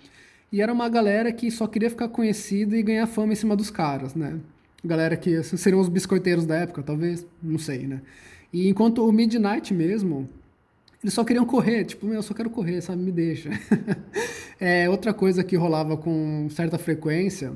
E 0.52 0.60
era 0.60 0.72
uma 0.72 0.88
galera 0.88 1.32
que 1.32 1.50
só 1.50 1.66
queria 1.68 1.88
ficar 1.88 2.08
conhecida 2.08 2.76
e 2.76 2.82
ganhar 2.82 3.06
fama 3.06 3.32
em 3.32 3.36
cima 3.36 3.54
dos 3.54 3.70
caras, 3.70 4.14
né? 4.14 4.40
Galera 4.84 5.16
que 5.16 5.36
assim, 5.36 5.56
seriam 5.56 5.80
os 5.80 5.88
biscoiteiros 5.88 6.44
da 6.44 6.56
época, 6.56 6.82
talvez, 6.82 7.24
não 7.40 7.58
sei, 7.58 7.86
né? 7.86 8.00
E 8.52 8.68
enquanto 8.68 9.06
o 9.06 9.12
Midnight 9.12 9.72
mesmo, 9.72 10.28
eles 11.02 11.14
só 11.14 11.24
queriam 11.24 11.46
correr, 11.46 11.84
tipo, 11.84 12.06
meu, 12.06 12.16
eu 12.16 12.22
só 12.22 12.34
quero 12.34 12.50
correr, 12.50 12.82
sabe? 12.82 13.02
Me 13.02 13.10
deixa. 13.10 13.50
é, 14.60 14.88
outra 14.88 15.14
coisa 15.14 15.42
que 15.42 15.56
rolava 15.56 15.96
com 15.96 16.46
certa 16.50 16.78
frequência 16.78 17.52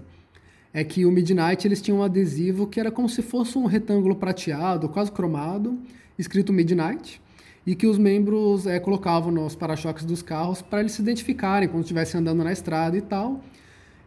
é 0.73 0.83
que 0.83 1.05
o 1.05 1.13
Midnight 1.13 1.69
eles 1.69 1.83
tinham 1.83 1.99
um 1.99 2.03
adesivo 2.03 2.67
que 2.67 2.81
era 2.81 2.91
como 2.91 3.09
se 3.09 3.21
fosse 3.21 3.59
um 3.59 3.67
retângulo 3.67 4.17
prateado, 4.17 4.89
quase 4.89 5.13
cromado, 5.13 5.79
escrito 6.19 6.53
Midnight, 6.53 7.21
e 7.67 7.75
que 7.75 7.87
os 7.87 7.99
membros 7.99 8.67
é, 8.67 8.81
colocavam 8.81 9.31
nos 9.31 9.55
para-choques 9.55 10.05
dos 10.05 10.23
carros 10.23 10.63
para 10.63 10.81
eles 10.81 10.93
se 10.93 11.03
identificarem 11.03 11.69
quando 11.69 11.83
estivessem 11.83 12.21
andando 12.21 12.43
na 12.43 12.53
estrada 12.53 12.97
e 12.97 13.03
tal. 13.03 13.43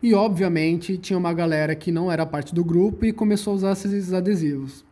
E 0.02 0.14
obviamente 0.14 0.98
tinha 0.98 1.18
uma 1.18 1.34
galera 1.34 1.76
que 1.76 1.92
não 1.92 2.12
era 2.12 2.26
parte 2.26 2.54
do 2.54 2.66
grupo 2.66 3.06
e 3.06 3.14
começou 3.14 3.54
a 3.54 3.56
usar 3.56 3.72
esses 3.74 4.14
adesivos. 4.14 4.87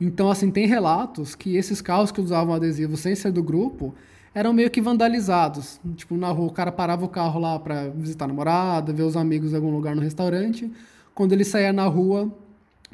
Então, 0.00 0.30
assim, 0.30 0.50
tem 0.50 0.66
relatos 0.66 1.34
que 1.34 1.56
esses 1.56 1.80
carros 1.80 2.10
que 2.10 2.20
usavam 2.20 2.54
adesivo 2.54 2.96
sem 2.96 3.14
ser 3.14 3.32
do 3.32 3.42
grupo 3.42 3.94
eram 4.34 4.52
meio 4.52 4.70
que 4.70 4.80
vandalizados. 4.80 5.80
Tipo, 5.96 6.16
na 6.16 6.28
rua 6.28 6.48
o 6.48 6.52
cara 6.52 6.72
parava 6.72 7.04
o 7.04 7.08
carro 7.08 7.38
lá 7.40 7.58
para 7.58 7.88
visitar 7.88 8.24
a 8.24 8.28
namorada, 8.28 8.92
ver 8.92 9.04
os 9.04 9.16
amigos 9.16 9.52
em 9.52 9.56
algum 9.56 9.70
lugar 9.70 9.94
no 9.94 10.02
restaurante 10.02 10.70
quando 11.14 11.32
ele 11.32 11.44
saía 11.44 11.72
na 11.72 11.86
rua, 11.86 12.30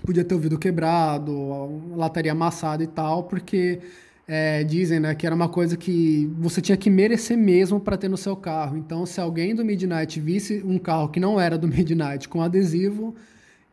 podia 0.05 0.25
ter 0.25 0.35
o 0.35 0.39
vidro 0.39 0.59
quebrado, 0.59 1.33
a 1.33 1.97
lataria 1.97 2.33
amassada 2.33 2.85
e 2.85 2.87
tal, 2.87 3.25
porque 3.25 3.81
é, 4.29 4.63
dizem 4.63 5.01
né, 5.01 5.15
que 5.15 5.27
era 5.27 5.35
uma 5.35 5.49
coisa 5.49 5.77
que 5.77 6.31
você 6.39 6.61
tinha 6.61 6.77
que 6.77 6.91
merecer 6.91 7.37
mesmo 7.37 7.81
para 7.81 7.97
ter 7.97 8.09
no 8.09 8.17
seu 8.17 8.37
carro. 8.37 8.77
Então, 8.77 9.07
se 9.07 9.21
alguém 9.21 9.55
do 9.55 9.65
Midnight 9.65 10.21
visse 10.21 10.63
um 10.65 10.79
carro 10.79 11.09
que 11.09 11.19
não 11.19 11.41
era 11.41 11.57
do 11.57 11.67
Midnight 11.67 12.29
com 12.29 12.43
adesivo, 12.43 13.15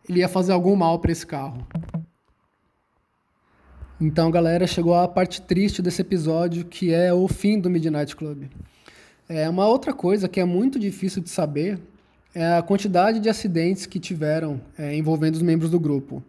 ele 0.08 0.20
ia 0.20 0.30
fazer 0.30 0.54
algum 0.54 0.76
mal 0.76 0.98
para 1.00 1.12
esse 1.12 1.28
carro. 1.28 1.68
Então, 4.00 4.30
galera, 4.30 4.68
chegou 4.68 4.94
a 4.94 5.08
parte 5.08 5.42
triste 5.42 5.82
desse 5.82 6.02
episódio, 6.04 6.64
que 6.64 6.94
é 6.94 7.12
o 7.12 7.28
fim 7.28 7.60
do 7.60 7.68
Midnight 7.68 8.16
Club. 8.16 8.44
É 9.28 9.50
uma 9.50 9.66
outra 9.66 9.92
coisa 9.92 10.28
que 10.28 10.40
é 10.40 10.46
muito 10.46 10.78
difícil 10.78 11.20
de 11.20 11.32
saber 11.32 11.80
é 12.36 12.58
a 12.58 12.62
quantidade 12.62 13.20
de 13.20 13.28
acidentes 13.28 13.88
que 13.88 14.00
tiveram 14.00 14.62
é, 14.78 14.96
envolvendo 14.96 15.34
os 15.34 15.42
membros 15.42 15.72
do 15.72 15.80
grupo. 15.80 16.22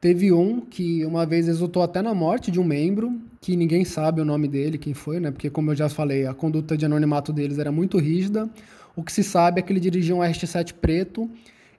Teve 0.00 0.32
um 0.32 0.60
que 0.60 1.04
uma 1.04 1.26
vez 1.26 1.48
resultou 1.48 1.82
até 1.82 2.00
na 2.00 2.14
morte 2.14 2.52
de 2.52 2.60
um 2.60 2.64
membro, 2.64 3.20
que 3.40 3.56
ninguém 3.56 3.84
sabe 3.84 4.20
o 4.20 4.24
nome 4.24 4.46
dele, 4.46 4.78
quem 4.78 4.94
foi, 4.94 5.18
né? 5.18 5.32
Porque, 5.32 5.50
como 5.50 5.72
eu 5.72 5.74
já 5.74 5.88
falei, 5.88 6.24
a 6.24 6.32
conduta 6.32 6.76
de 6.76 6.86
anonimato 6.86 7.32
deles 7.32 7.58
era 7.58 7.72
muito 7.72 7.98
rígida. 7.98 8.48
O 8.94 9.02
que 9.02 9.12
se 9.12 9.24
sabe 9.24 9.58
é 9.58 9.62
que 9.62 9.72
ele 9.72 9.80
dirigia 9.80 10.14
um 10.14 10.20
RX-7 10.20 10.74
preto. 10.74 11.28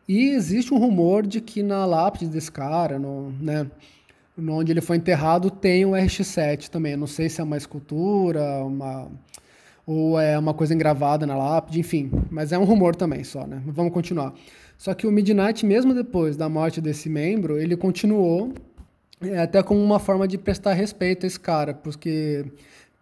E 0.06 0.32
existe 0.32 0.74
um 0.74 0.78
rumor 0.78 1.26
de 1.26 1.40
que 1.40 1.64
na 1.64 1.86
lápide 1.86 2.28
desse 2.28 2.52
cara, 2.52 3.00
no, 3.00 3.32
né, 3.40 3.66
onde 4.38 4.72
ele 4.72 4.82
foi 4.82 4.98
enterrado, 4.98 5.52
tem 5.52 5.86
um 5.86 5.92
RX-7 5.92 6.70
também. 6.70 6.96
não 6.96 7.08
sei 7.08 7.30
se 7.30 7.40
é 7.40 7.44
uma 7.44 7.58
escultura, 7.58 8.64
uma 8.64 9.12
ou 9.86 10.20
é 10.20 10.40
uma 10.40 10.54
coisa 10.54 10.74
engravada 10.74 11.26
na 11.28 11.36
lápide, 11.36 11.80
enfim. 11.80 12.10
Mas 12.32 12.52
é 12.52 12.58
um 12.58 12.64
rumor 12.64 12.96
também 12.96 13.24
só, 13.24 13.46
né? 13.46 13.62
Vamos 13.66 13.94
continuar. 13.94 14.34
Só 14.78 14.94
que 14.94 15.06
o 15.06 15.12
Midnight, 15.12 15.66
mesmo 15.66 15.94
depois 15.94 16.38
da 16.38 16.48
morte 16.50 16.82
desse 16.82 17.10
membro, 17.10 17.58
ele 17.58 17.76
continuou 17.76 18.54
é, 19.22 19.40
até 19.40 19.62
como 19.62 19.82
uma 19.82 20.00
forma 20.00 20.28
de 20.28 20.38
prestar 20.38 20.74
respeito 20.74 21.26
a 21.26 21.28
esse 21.28 21.40
cara, 21.40 21.74
porque, 21.74 22.46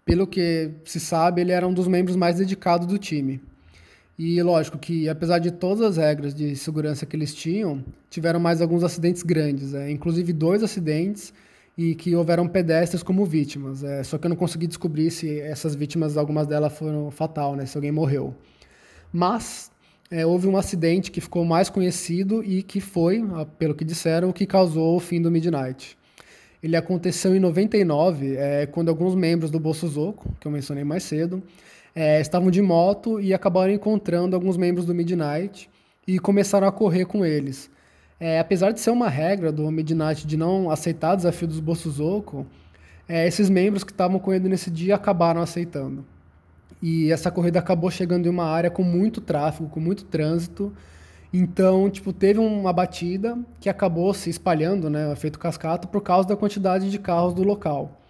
pelo 0.06 0.28
que 0.28 0.72
se 0.84 1.00
sabe, 1.00 1.41
ele 1.41 1.52
era 1.52 1.67
um 1.67 1.74
dos 1.74 1.88
membros 1.88 2.15
mais 2.15 2.38
dedicados 2.38 2.88
do 2.88 2.98
time. 2.98 3.41
E 4.24 4.40
lógico 4.44 4.78
que, 4.78 5.10
apesar 5.10 5.40
de 5.40 5.50
todas 5.50 5.82
as 5.82 5.98
regras 5.98 6.32
de 6.32 6.56
segurança 6.56 7.08
que 7.08 7.16
eles 7.16 7.34
tinham, 7.34 7.84
tiveram 8.08 8.40
mais 8.40 8.62
alguns 8.62 8.84
acidentes 8.84 9.24
grandes, 9.24 9.74
é, 9.74 9.90
inclusive 9.90 10.32
dois 10.32 10.62
acidentes 10.62 11.34
e 11.76 11.96
que 11.96 12.16
houveram 12.16 12.48
pedestres 12.48 13.02
como 13.02 13.26
vítimas. 13.26 13.84
É, 13.84 14.04
só 14.04 14.20
que 14.20 14.28
eu 14.28 14.30
não 14.30 14.36
consegui 14.36 14.68
descobrir 14.68 15.10
se 15.10 15.40
essas 15.40 15.74
vítimas, 15.74 16.18
algumas 16.18 16.46
delas 16.46 16.72
foram 16.78 17.10
fatal, 17.10 17.56
né, 17.56 17.66
se 17.66 17.76
alguém 17.76 17.92
morreu. 17.92 18.36
Mas 19.12 19.72
é, 20.12 20.24
houve 20.24 20.48
um 20.48 20.56
acidente 20.56 21.10
que 21.10 21.20
ficou 21.20 21.44
mais 21.44 21.68
conhecido 21.68 22.44
e 22.44 22.62
que 22.62 22.80
foi, 22.80 23.24
pelo 23.58 23.74
que 23.74 23.84
disseram, 23.84 24.30
o 24.30 24.34
que 24.34 24.46
causou 24.46 24.98
o 24.98 25.00
fim 25.00 25.20
do 25.20 25.32
Midnight. 25.32 25.98
Ele 26.62 26.76
aconteceu 26.76 27.36
em 27.36 27.40
99, 27.40 28.36
é, 28.36 28.68
quando 28.68 28.90
alguns 28.90 29.16
membros 29.16 29.50
do 29.50 29.60
Bolso 29.60 29.88
Zoco, 29.88 30.32
que 30.40 30.48
eu 30.48 30.52
mencionei 30.52 30.84
mais 30.84 31.02
cedo, 31.02 31.42
é, 31.96 32.22
estavam 32.22 32.50
de 32.50 32.62
moto 32.62 33.20
e 33.20 33.34
acabaram 33.34 33.72
encontrando 33.72 34.36
alguns 34.36 34.58
membros 34.58 34.86
do 34.86 34.96
Midnight 34.96 35.70
e 36.08 36.20
começaram 36.20 36.68
a 36.68 36.72
correr 36.72 37.06
com 37.06 37.26
eles. 37.26 37.70
É, 38.20 38.40
apesar 38.40 38.72
de 38.72 38.80
ser 38.80 38.92
uma 38.92 39.10
regra 39.10 39.52
do 39.52 39.70
Midnight 39.72 40.26
de 40.28 40.38
não 40.38 40.70
aceitar 40.70 41.14
o 41.14 41.18
desafio 41.18 41.48
dos 41.48 41.60
Bossuzoko, 41.60 42.46
é, 43.10 43.28
esses 43.28 43.50
membros 43.50 43.84
que 43.84 43.92
estavam 43.92 44.20
correndo 44.20 44.48
nesse 44.48 44.70
dia 44.70 44.96
acabaram 44.96 45.42
aceitando. 45.42 46.06
E 46.82 47.12
essa 47.12 47.30
corrida 47.30 47.60
acabou 47.60 47.92
chegando 47.92 48.26
em 48.26 48.30
uma 48.30 48.46
área 48.46 48.72
com 48.72 48.84
muito 48.84 49.22
tráfego, 49.22 49.70
com 49.70 49.80
muito 49.80 50.06
trânsito. 50.06 50.74
Então, 51.34 51.90
tipo, 51.90 52.12
teve 52.12 52.40
uma 52.40 52.74
batida 52.74 53.38
que 53.60 53.70
acabou 53.70 54.14
se 54.14 54.30
espalhando, 54.30 54.90
né, 54.90 55.12
efeito 55.12 55.40
cascata, 55.40 55.88
por 55.88 56.02
causa 56.02 56.28
da 56.28 56.36
quantidade 56.36 56.90
de 56.90 57.00
carros 57.00 57.34
do 57.34 57.44
local. 57.44 58.01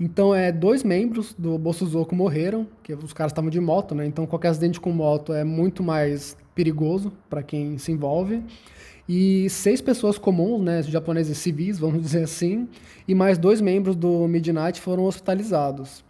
Então, 0.00 0.34
é, 0.34 0.50
dois 0.50 0.82
membros 0.82 1.34
do 1.38 1.58
Bossuzoko 1.58 2.14
morreram, 2.16 2.66
que 2.82 2.94
os 2.94 3.12
caras 3.12 3.32
estavam 3.32 3.50
de 3.50 3.60
moto, 3.60 3.94
né? 3.94 4.06
Então, 4.06 4.26
qualquer 4.26 4.48
acidente 4.48 4.80
com 4.80 4.90
moto 4.90 5.34
é 5.34 5.44
muito 5.44 5.82
mais 5.82 6.34
perigoso 6.54 7.12
para 7.28 7.42
quem 7.42 7.76
se 7.76 7.92
envolve 7.92 8.42
e 9.12 9.50
seis 9.50 9.80
pessoas 9.80 10.18
comuns, 10.18 10.62
né, 10.62 10.82
japoneses 10.84 11.36
civis, 11.38 11.80
vamos 11.80 11.98
dizer 12.00 12.22
assim, 12.22 12.68
e 13.08 13.14
mais 13.14 13.38
dois 13.38 13.60
membros 13.60 13.96
do 13.96 14.28
Midnight 14.28 14.80
foram 14.80 15.04
hospitalizados. 15.04 16.04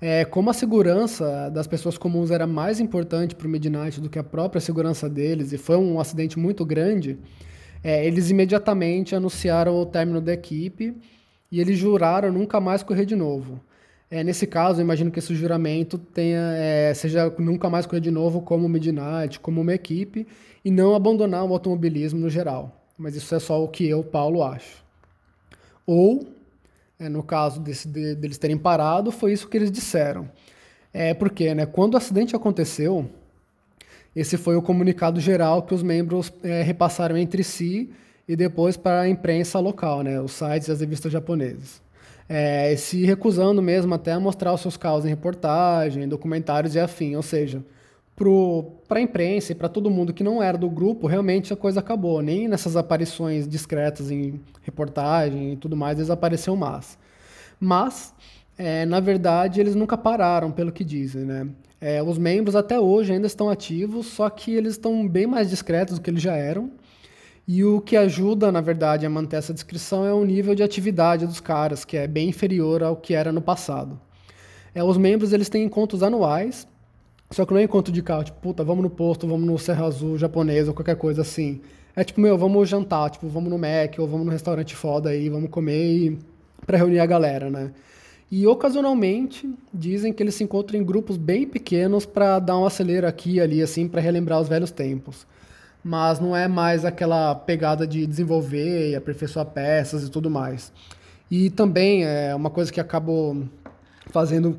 É, 0.00 0.24
como 0.24 0.48
a 0.48 0.52
segurança 0.52 1.50
das 1.50 1.66
pessoas 1.66 1.98
comuns 1.98 2.30
era 2.30 2.46
mais 2.46 2.78
importante 2.78 3.34
para 3.34 3.48
o 3.48 3.50
Midnight 3.50 4.00
do 4.00 4.08
que 4.08 4.20
a 4.20 4.22
própria 4.22 4.60
segurança 4.60 5.08
deles, 5.10 5.52
e 5.52 5.58
foi 5.58 5.76
um 5.76 5.98
acidente 5.98 6.38
muito 6.38 6.64
grande, 6.64 7.18
é, 7.82 8.06
eles 8.06 8.30
imediatamente 8.30 9.16
anunciaram 9.16 9.74
o 9.74 9.84
término 9.84 10.20
da 10.20 10.32
equipe 10.32 10.94
e 11.50 11.60
eles 11.60 11.78
juraram 11.78 12.32
nunca 12.32 12.60
mais 12.60 12.82
correr 12.82 13.04
de 13.04 13.16
novo. 13.16 13.60
É, 14.10 14.24
nesse 14.24 14.46
caso, 14.46 14.80
eu 14.80 14.84
imagino 14.84 15.10
que 15.10 15.18
esse 15.18 15.34
juramento 15.34 15.98
tenha, 15.98 16.52
é, 16.54 16.94
seja 16.94 17.32
nunca 17.38 17.68
mais 17.68 17.84
correr 17.84 18.00
de 18.00 18.10
novo 18.10 18.40
como 18.40 18.68
Midnight, 18.68 19.38
como 19.40 19.60
uma 19.60 19.74
equipe, 19.74 20.26
e 20.64 20.70
não 20.70 20.94
abandonar 20.94 21.44
o 21.44 21.52
automobilismo 21.52 22.18
no 22.18 22.30
geral. 22.30 22.74
Mas 22.96 23.14
isso 23.14 23.34
é 23.34 23.38
só 23.38 23.62
o 23.62 23.68
que 23.68 23.86
eu, 23.86 24.02
Paulo, 24.02 24.42
acho. 24.42 24.82
Ou, 25.86 26.26
é, 26.98 27.08
no 27.08 27.22
caso 27.22 27.60
desse, 27.60 27.86
de, 27.86 28.14
deles 28.14 28.38
terem 28.38 28.56
parado, 28.56 29.10
foi 29.12 29.32
isso 29.32 29.46
que 29.48 29.56
eles 29.56 29.70
disseram. 29.70 30.28
É 30.92 31.12
porque, 31.12 31.54
né, 31.54 31.66
quando 31.66 31.94
o 31.94 31.96
acidente 31.98 32.34
aconteceu, 32.34 33.10
esse 34.16 34.38
foi 34.38 34.56
o 34.56 34.62
comunicado 34.62 35.20
geral 35.20 35.62
que 35.62 35.74
os 35.74 35.82
membros 35.82 36.32
é, 36.42 36.62
repassaram 36.62 37.16
entre 37.16 37.44
si 37.44 37.90
e 38.28 38.36
depois 38.36 38.76
para 38.76 39.00
a 39.00 39.08
imprensa 39.08 39.58
local, 39.58 40.02
né, 40.02 40.20
os 40.20 40.32
sites 40.32 40.68
e 40.68 40.72
as 40.72 40.80
revistas 40.80 41.10
japonesas 41.10 41.80
é, 42.28 42.76
se 42.76 43.04
recusando 43.04 43.62
mesmo 43.62 43.94
até 43.94 44.12
a 44.12 44.20
mostrar 44.20 44.52
os 44.52 44.60
seus 44.60 44.76
carros 44.76 45.04
em 45.04 45.08
reportagem, 45.08 46.06
documentários 46.06 46.74
e 46.74 46.80
afim. 46.80 47.16
Ou 47.16 47.22
seja, 47.22 47.64
para 48.86 48.98
a 48.98 49.00
imprensa 49.00 49.52
e 49.52 49.54
para 49.54 49.68
todo 49.68 49.90
mundo 49.90 50.12
que 50.12 50.22
não 50.22 50.42
era 50.42 50.58
do 50.58 50.68
grupo, 50.68 51.06
realmente 51.06 51.52
a 51.52 51.56
coisa 51.56 51.80
acabou. 51.80 52.20
Nem 52.20 52.46
nessas 52.46 52.76
aparições 52.76 53.48
discretas 53.48 54.10
em 54.10 54.40
reportagem 54.62 55.54
e 55.54 55.56
tudo 55.56 55.76
mais, 55.76 55.98
eles 55.98 56.10
apareceram 56.10 56.56
mais. 56.56 56.98
Mas, 57.58 58.12
é, 58.58 58.84
na 58.84 59.00
verdade, 59.00 59.60
eles 59.60 59.74
nunca 59.74 59.96
pararam, 59.96 60.50
pelo 60.52 60.70
que 60.70 60.84
dizem, 60.84 61.24
né? 61.24 61.48
É, 61.80 62.02
os 62.02 62.18
membros 62.18 62.56
até 62.56 62.78
hoje 62.78 63.12
ainda 63.12 63.28
estão 63.28 63.48
ativos, 63.48 64.06
só 64.06 64.28
que 64.28 64.52
eles 64.52 64.72
estão 64.72 65.06
bem 65.06 65.28
mais 65.28 65.48
discretos 65.48 65.94
do 65.94 66.00
que 66.00 66.10
eles 66.10 66.20
já 66.20 66.34
eram. 66.34 66.72
E 67.50 67.64
o 67.64 67.80
que 67.80 67.96
ajuda, 67.96 68.52
na 68.52 68.60
verdade, 68.60 69.06
a 69.06 69.10
manter 69.10 69.36
essa 69.36 69.54
descrição 69.54 70.04
é 70.04 70.12
o 70.12 70.22
nível 70.22 70.54
de 70.54 70.62
atividade 70.62 71.26
dos 71.26 71.40
caras, 71.40 71.82
que 71.82 71.96
é 71.96 72.06
bem 72.06 72.28
inferior 72.28 72.82
ao 72.82 72.94
que 72.94 73.14
era 73.14 73.32
no 73.32 73.40
passado. 73.40 73.98
É, 74.74 74.84
os 74.84 74.98
membros 74.98 75.32
eles 75.32 75.48
têm 75.48 75.64
encontros 75.64 76.02
anuais, 76.02 76.68
só 77.30 77.46
que 77.46 77.54
não 77.54 77.58
é 77.58 77.62
encontro 77.62 77.90
de 77.90 78.02
carro, 78.02 78.24
tipo, 78.24 78.38
puta, 78.38 78.62
vamos 78.62 78.82
no 78.82 78.90
posto, 78.90 79.26
vamos 79.26 79.46
no 79.46 79.58
Serra 79.58 79.86
Azul 79.86 80.18
japonês 80.18 80.68
ou 80.68 80.74
qualquer 80.74 80.96
coisa 80.96 81.22
assim. 81.22 81.62
É 81.96 82.04
tipo, 82.04 82.20
meu, 82.20 82.36
vamos 82.36 82.68
jantar, 82.68 83.08
tipo, 83.08 83.26
vamos 83.28 83.48
no 83.48 83.56
Mac 83.56 83.98
ou 83.98 84.06
vamos 84.06 84.26
no 84.26 84.32
restaurante 84.32 84.76
foda 84.76 85.08
aí, 85.08 85.30
vamos 85.30 85.48
comer 85.48 85.96
e... 85.96 86.18
para 86.66 86.76
reunir 86.76 87.00
a 87.00 87.06
galera, 87.06 87.48
né? 87.48 87.70
E 88.30 88.46
ocasionalmente 88.46 89.50
dizem 89.72 90.12
que 90.12 90.22
eles 90.22 90.34
se 90.34 90.44
encontram 90.44 90.78
em 90.78 90.84
grupos 90.84 91.16
bem 91.16 91.46
pequenos 91.46 92.04
para 92.04 92.38
dar 92.40 92.58
um 92.58 92.66
acelero 92.66 93.06
aqui 93.06 93.36
e 93.36 93.40
ali, 93.40 93.62
assim, 93.62 93.88
para 93.88 94.02
relembrar 94.02 94.38
os 94.38 94.50
velhos 94.50 94.70
tempos. 94.70 95.26
Mas 95.82 96.20
não 96.20 96.36
é 96.36 96.48
mais 96.48 96.84
aquela 96.84 97.34
pegada 97.34 97.86
de 97.86 98.06
desenvolver 98.06 98.90
e 98.90 98.96
aperfeiçoar 98.96 99.46
peças 99.46 100.02
e 100.04 100.10
tudo 100.10 100.28
mais. 100.28 100.72
E 101.30 101.50
também 101.50 102.04
é 102.04 102.34
uma 102.34 102.50
coisa 102.50 102.72
que 102.72 102.80
acabou 102.80 103.44
fazendo 104.10 104.58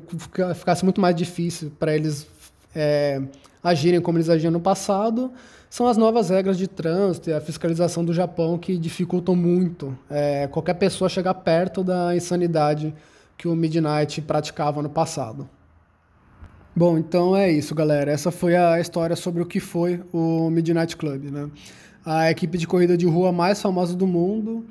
ficasse 0.54 0.84
muito 0.84 1.00
mais 1.00 1.14
difícil 1.14 1.72
para 1.78 1.94
eles 1.94 2.26
é, 2.74 3.20
agirem 3.62 4.00
como 4.00 4.18
eles 4.18 4.28
agiam 4.28 4.50
no 4.50 4.60
passado 4.60 5.32
são 5.70 5.86
as 5.86 5.96
novas 5.96 6.30
regras 6.30 6.58
de 6.58 6.66
trânsito 6.66 7.30
e 7.30 7.32
a 7.32 7.40
fiscalização 7.40 8.04
do 8.04 8.12
Japão 8.12 8.58
que 8.58 8.76
dificultam 8.76 9.36
muito 9.36 9.96
é, 10.10 10.48
qualquer 10.48 10.74
pessoa 10.74 11.08
chegar 11.08 11.32
perto 11.34 11.84
da 11.84 12.14
insanidade 12.14 12.92
que 13.38 13.46
o 13.46 13.54
Midnight 13.54 14.20
praticava 14.20 14.82
no 14.82 14.90
passado. 14.90 15.48
Bom, 16.74 16.96
então 16.96 17.36
é 17.36 17.50
isso, 17.50 17.74
galera. 17.74 18.12
Essa 18.12 18.30
foi 18.30 18.54
a 18.54 18.80
história 18.80 19.16
sobre 19.16 19.42
o 19.42 19.46
que 19.46 19.58
foi 19.58 20.00
o 20.12 20.48
Midnight 20.50 20.96
Club, 20.96 21.24
né? 21.24 21.50
A 22.04 22.30
equipe 22.30 22.56
de 22.56 22.66
corrida 22.66 22.96
de 22.96 23.06
rua 23.06 23.32
mais 23.32 23.60
famosa 23.60 23.96
do 23.96 24.06
mundo. 24.06 24.64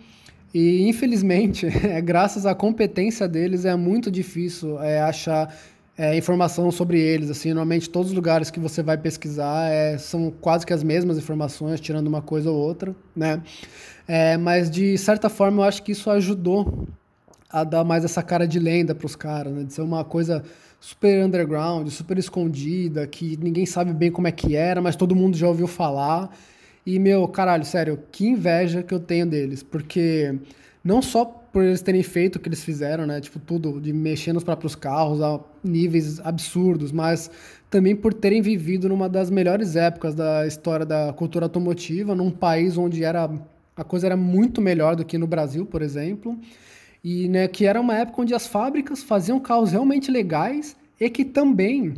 E 0.54 0.88
infelizmente, 0.88 1.68
é, 1.86 2.00
graças 2.02 2.46
à 2.46 2.56
competência 2.56 3.28
deles, 3.28 3.66
é 3.66 3.76
muito 3.76 4.10
difícil 4.10 4.82
é, 4.82 5.02
achar 5.02 5.54
é, 5.98 6.18
informação 6.18 6.72
sobre 6.72 7.00
eles. 7.00 7.30
Assim, 7.30 7.50
normalmente 7.50 7.90
todos 7.90 8.12
os 8.12 8.16
lugares 8.16 8.50
que 8.50 8.62
você 8.62 8.82
vai 8.82 8.98
pesquisar 8.98 9.70
é, 9.70 9.98
são 9.98 10.32
quase 10.32 10.66
que 10.66 10.72
as 10.72 10.82
mesmas 10.82 11.18
informações, 11.18 11.82
tirando 11.82 12.08
uma 12.08 12.22
coisa 12.22 12.50
ou 12.50 12.58
outra, 12.58 12.96
né? 13.14 13.42
É, 14.08 14.38
mas 14.38 14.72
de 14.72 14.98
certa 14.98 15.30
forma 15.30 15.64
eu 15.64 15.68
acho 15.68 15.84
que 15.84 15.92
isso 15.92 16.10
ajudou 16.10 16.88
a 17.50 17.64
dar 17.64 17.84
mais 17.84 18.06
essa 18.06 18.24
cara 18.24 18.48
de 18.48 18.58
lenda 18.58 18.96
para 18.96 19.06
os 19.06 19.16
caras, 19.18 19.52
né? 19.52 19.64
De 19.64 19.74
ser 19.74 19.82
uma 19.82 20.06
coisa 20.06 20.44
super 20.80 21.26
underground, 21.26 21.88
super 21.90 22.18
escondida, 22.18 23.06
que 23.06 23.38
ninguém 23.38 23.66
sabe 23.66 23.94
bem 23.94 24.12
como 24.12 24.28
é 24.28 24.32
que 24.32 24.56
era, 24.56 24.82
mas 24.82 24.96
todo 24.96 25.16
mundo 25.16 25.38
já 25.38 25.48
ouviu 25.48 25.68
falar. 25.68 26.36
E, 26.86 26.98
meu, 26.98 27.28
caralho, 27.28 27.66
sério, 27.66 28.00
que 28.12 28.28
inveja 28.28 28.82
que 28.82 28.94
eu 28.94 29.00
tenho 29.00 29.26
deles, 29.26 29.62
porque 29.62 30.36
não 30.84 31.02
só 31.02 31.26
por 31.26 31.64
eles 31.64 31.82
terem 31.82 32.04
feito 32.04 32.38
o 32.38 32.40
que 32.40 32.48
eles 32.48 32.64
fizeram, 32.64 33.06
né? 33.06 33.20
Tipo, 33.20 33.40
tudo, 33.40 33.82
de 33.82 33.92
mexer 33.92 34.34
nos 34.34 34.44
próprios 34.44 34.76
carros 34.76 35.22
a 35.22 35.40
níveis 35.64 36.20
absurdos, 36.20 36.92
mas 36.92 37.30
também 37.70 37.96
por 37.96 38.14
terem 38.14 38.42
vivido 38.42 38.88
numa 38.88 39.10
das 39.10 39.30
melhores 39.30 39.76
épocas 39.76 40.16
da 40.16 40.46
história 40.48 40.86
da 40.86 41.12
cultura 41.14 41.46
automotiva, 41.46 42.16
num 42.16 42.32
país 42.32 42.78
onde 42.78 43.04
era 43.04 43.30
a 43.76 43.84
coisa 43.84 44.08
era 44.08 44.18
muito 44.18 44.62
melhor 44.62 44.96
do 44.96 45.06
que 45.06 45.18
no 45.18 45.26
Brasil, 45.26 45.66
por 45.66 45.82
exemplo. 45.82 46.38
E 47.04 47.30
né, 47.30 47.48
que 47.48 47.66
era 47.66 47.80
uma 47.80 47.96
época 47.96 48.22
onde 48.22 48.34
as 48.34 48.46
fábricas 48.46 49.02
faziam 49.02 49.40
carros 49.40 49.72
realmente 49.72 50.12
legais 50.12 50.76
e 51.00 51.10
que 51.10 51.24
também 51.24 51.94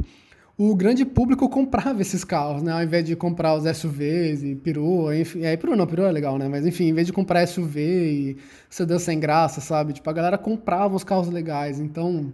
o 0.58 0.76
grande 0.76 1.04
público 1.04 1.50
comprava 1.50 2.02
esses 2.02 2.24
carros, 2.24 2.62
né? 2.62 2.72
Ao 2.72 2.84
invés 2.84 3.04
de 3.04 3.16
comprar 3.16 3.56
os 3.56 3.64
SUVs 3.78 4.44
e 4.44 4.54
perua, 4.54 5.18
enfim. 5.18 5.44
É, 5.44 5.58
perua 5.58 5.76
não, 5.76 5.88
perua 5.88 6.10
é 6.10 6.12
legal, 6.12 6.38
né? 6.38 6.48
Mas 6.48 6.68
enfim, 6.68 6.86
em 6.86 6.94
vez 6.94 7.08
de 7.08 7.14
comprar 7.14 7.48
SUV 7.48 7.82
e 7.82 8.38
sedã 8.70 9.00
sem 9.00 9.20
graça, 9.20 9.60
sabe? 9.60 9.94
Tipo, 9.94 10.08
a 10.08 10.14
galera 10.14 10.38
comprava 10.38 10.96
os 10.96 11.04
carros 11.04 11.30
legais. 11.30 11.80
Então. 11.80 12.32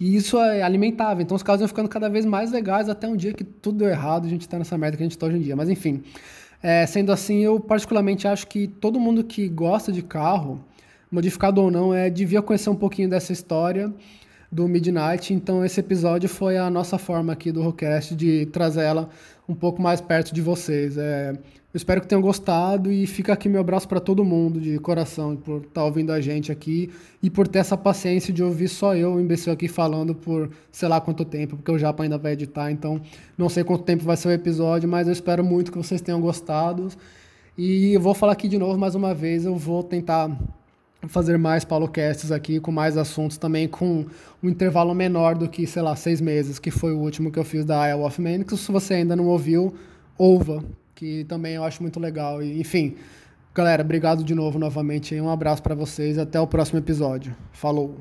E 0.00 0.16
isso 0.16 0.38
é 0.38 0.62
alimentava. 0.62 1.20
Então 1.20 1.36
os 1.36 1.42
carros 1.42 1.60
iam 1.60 1.68
ficando 1.68 1.90
cada 1.90 2.08
vez 2.08 2.24
mais 2.24 2.50
legais 2.52 2.88
até 2.88 3.06
um 3.06 3.16
dia 3.16 3.34
que 3.34 3.44
tudo 3.44 3.78
deu 3.78 3.88
errado 3.88 4.26
a 4.26 4.28
gente 4.30 4.48
tá 4.48 4.58
nessa 4.58 4.78
merda 4.78 4.96
que 4.96 5.02
a 5.02 5.06
gente 5.06 5.18
tá 5.18 5.26
hoje 5.26 5.36
em 5.36 5.42
dia. 5.42 5.56
Mas 5.56 5.68
enfim. 5.68 6.02
É, 6.62 6.86
sendo 6.86 7.12
assim, 7.12 7.40
eu 7.40 7.60
particularmente 7.60 8.26
acho 8.26 8.46
que 8.46 8.66
todo 8.66 8.98
mundo 8.98 9.22
que 9.22 9.46
gosta 9.46 9.92
de 9.92 10.00
carro 10.02 10.64
modificado 11.10 11.60
ou 11.60 11.70
não, 11.70 11.94
é, 11.94 12.10
devia 12.10 12.42
conhecer 12.42 12.70
um 12.70 12.76
pouquinho 12.76 13.08
dessa 13.08 13.32
história 13.32 13.92
do 14.50 14.66
Midnight. 14.68 15.34
Então, 15.34 15.64
esse 15.64 15.80
episódio 15.80 16.28
foi 16.28 16.56
a 16.56 16.70
nossa 16.70 16.98
forma 16.98 17.32
aqui 17.32 17.50
do 17.50 17.62
Rockcast 17.62 18.14
de 18.14 18.46
trazer 18.46 18.82
ela 18.82 19.08
um 19.48 19.54
pouco 19.54 19.80
mais 19.80 20.00
perto 20.00 20.34
de 20.34 20.40
vocês. 20.40 20.96
É, 20.96 21.32
eu 21.76 21.76
espero 21.76 22.00
que 22.00 22.06
tenham 22.06 22.22
gostado 22.22 22.90
e 22.90 23.06
fica 23.06 23.34
aqui 23.34 23.48
meu 23.48 23.60
abraço 23.60 23.86
para 23.86 24.00
todo 24.00 24.24
mundo 24.24 24.58
de 24.58 24.78
coração 24.78 25.36
por 25.36 25.58
estar 25.58 25.68
tá 25.72 25.84
ouvindo 25.84 26.10
a 26.10 26.20
gente 26.20 26.50
aqui 26.50 26.90
e 27.22 27.28
por 27.28 27.46
ter 27.46 27.58
essa 27.58 27.76
paciência 27.76 28.32
de 28.32 28.42
ouvir 28.42 28.68
só 28.68 28.96
eu, 28.96 29.14
o 29.14 29.20
imbecil 29.20 29.52
aqui 29.52 29.68
falando 29.68 30.14
por 30.14 30.50
sei 30.72 30.88
lá 30.88 31.00
quanto 31.00 31.22
tempo, 31.22 31.56
porque 31.56 31.70
o 31.70 31.78
Japa 31.78 32.02
ainda 32.02 32.16
vai 32.16 32.32
editar, 32.32 32.70
então 32.70 33.00
não 33.36 33.50
sei 33.50 33.62
quanto 33.62 33.84
tempo 33.84 34.04
vai 34.04 34.16
ser 34.16 34.28
o 34.28 34.32
episódio, 34.32 34.88
mas 34.88 35.06
eu 35.06 35.12
espero 35.12 35.44
muito 35.44 35.70
que 35.70 35.76
vocês 35.76 36.00
tenham 36.00 36.18
gostado. 36.18 36.88
E 37.58 37.92
eu 37.92 38.00
vou 38.00 38.14
falar 38.14 38.32
aqui 38.32 38.48
de 38.48 38.56
novo 38.56 38.78
mais 38.78 38.94
uma 38.94 39.14
vez, 39.14 39.44
eu 39.44 39.54
vou 39.54 39.82
tentar 39.82 40.30
fazer 41.08 41.38
mais 41.38 41.64
Paulocasts 41.64 42.30
aqui 42.30 42.60
com 42.60 42.70
mais 42.70 42.96
assuntos 42.96 43.36
também 43.36 43.68
com 43.68 44.06
um 44.42 44.48
intervalo 44.48 44.94
menor 44.94 45.34
do 45.34 45.48
que, 45.48 45.66
sei 45.66 45.82
lá, 45.82 45.94
seis 45.96 46.20
meses, 46.20 46.58
que 46.58 46.70
foi 46.70 46.92
o 46.92 46.98
último 46.98 47.30
que 47.30 47.38
eu 47.38 47.44
fiz 47.44 47.64
da 47.64 47.88
Isle 47.90 48.02
of 48.02 48.20
Man, 48.20 48.42
que 48.42 48.56
se 48.56 48.70
você 48.70 48.94
ainda 48.94 49.16
não 49.16 49.26
ouviu, 49.26 49.74
ouva, 50.18 50.64
que 50.94 51.24
também 51.24 51.54
eu 51.54 51.64
acho 51.64 51.82
muito 51.82 52.00
legal. 52.00 52.42
E, 52.42 52.60
enfim, 52.60 52.96
galera, 53.54 53.82
obrigado 53.82 54.24
de 54.24 54.34
novo 54.34 54.58
novamente. 54.58 55.18
Um 55.20 55.30
abraço 55.30 55.62
para 55.62 55.74
vocês 55.74 56.18
até 56.18 56.40
o 56.40 56.46
próximo 56.46 56.78
episódio. 56.78 57.34
Falou! 57.52 57.96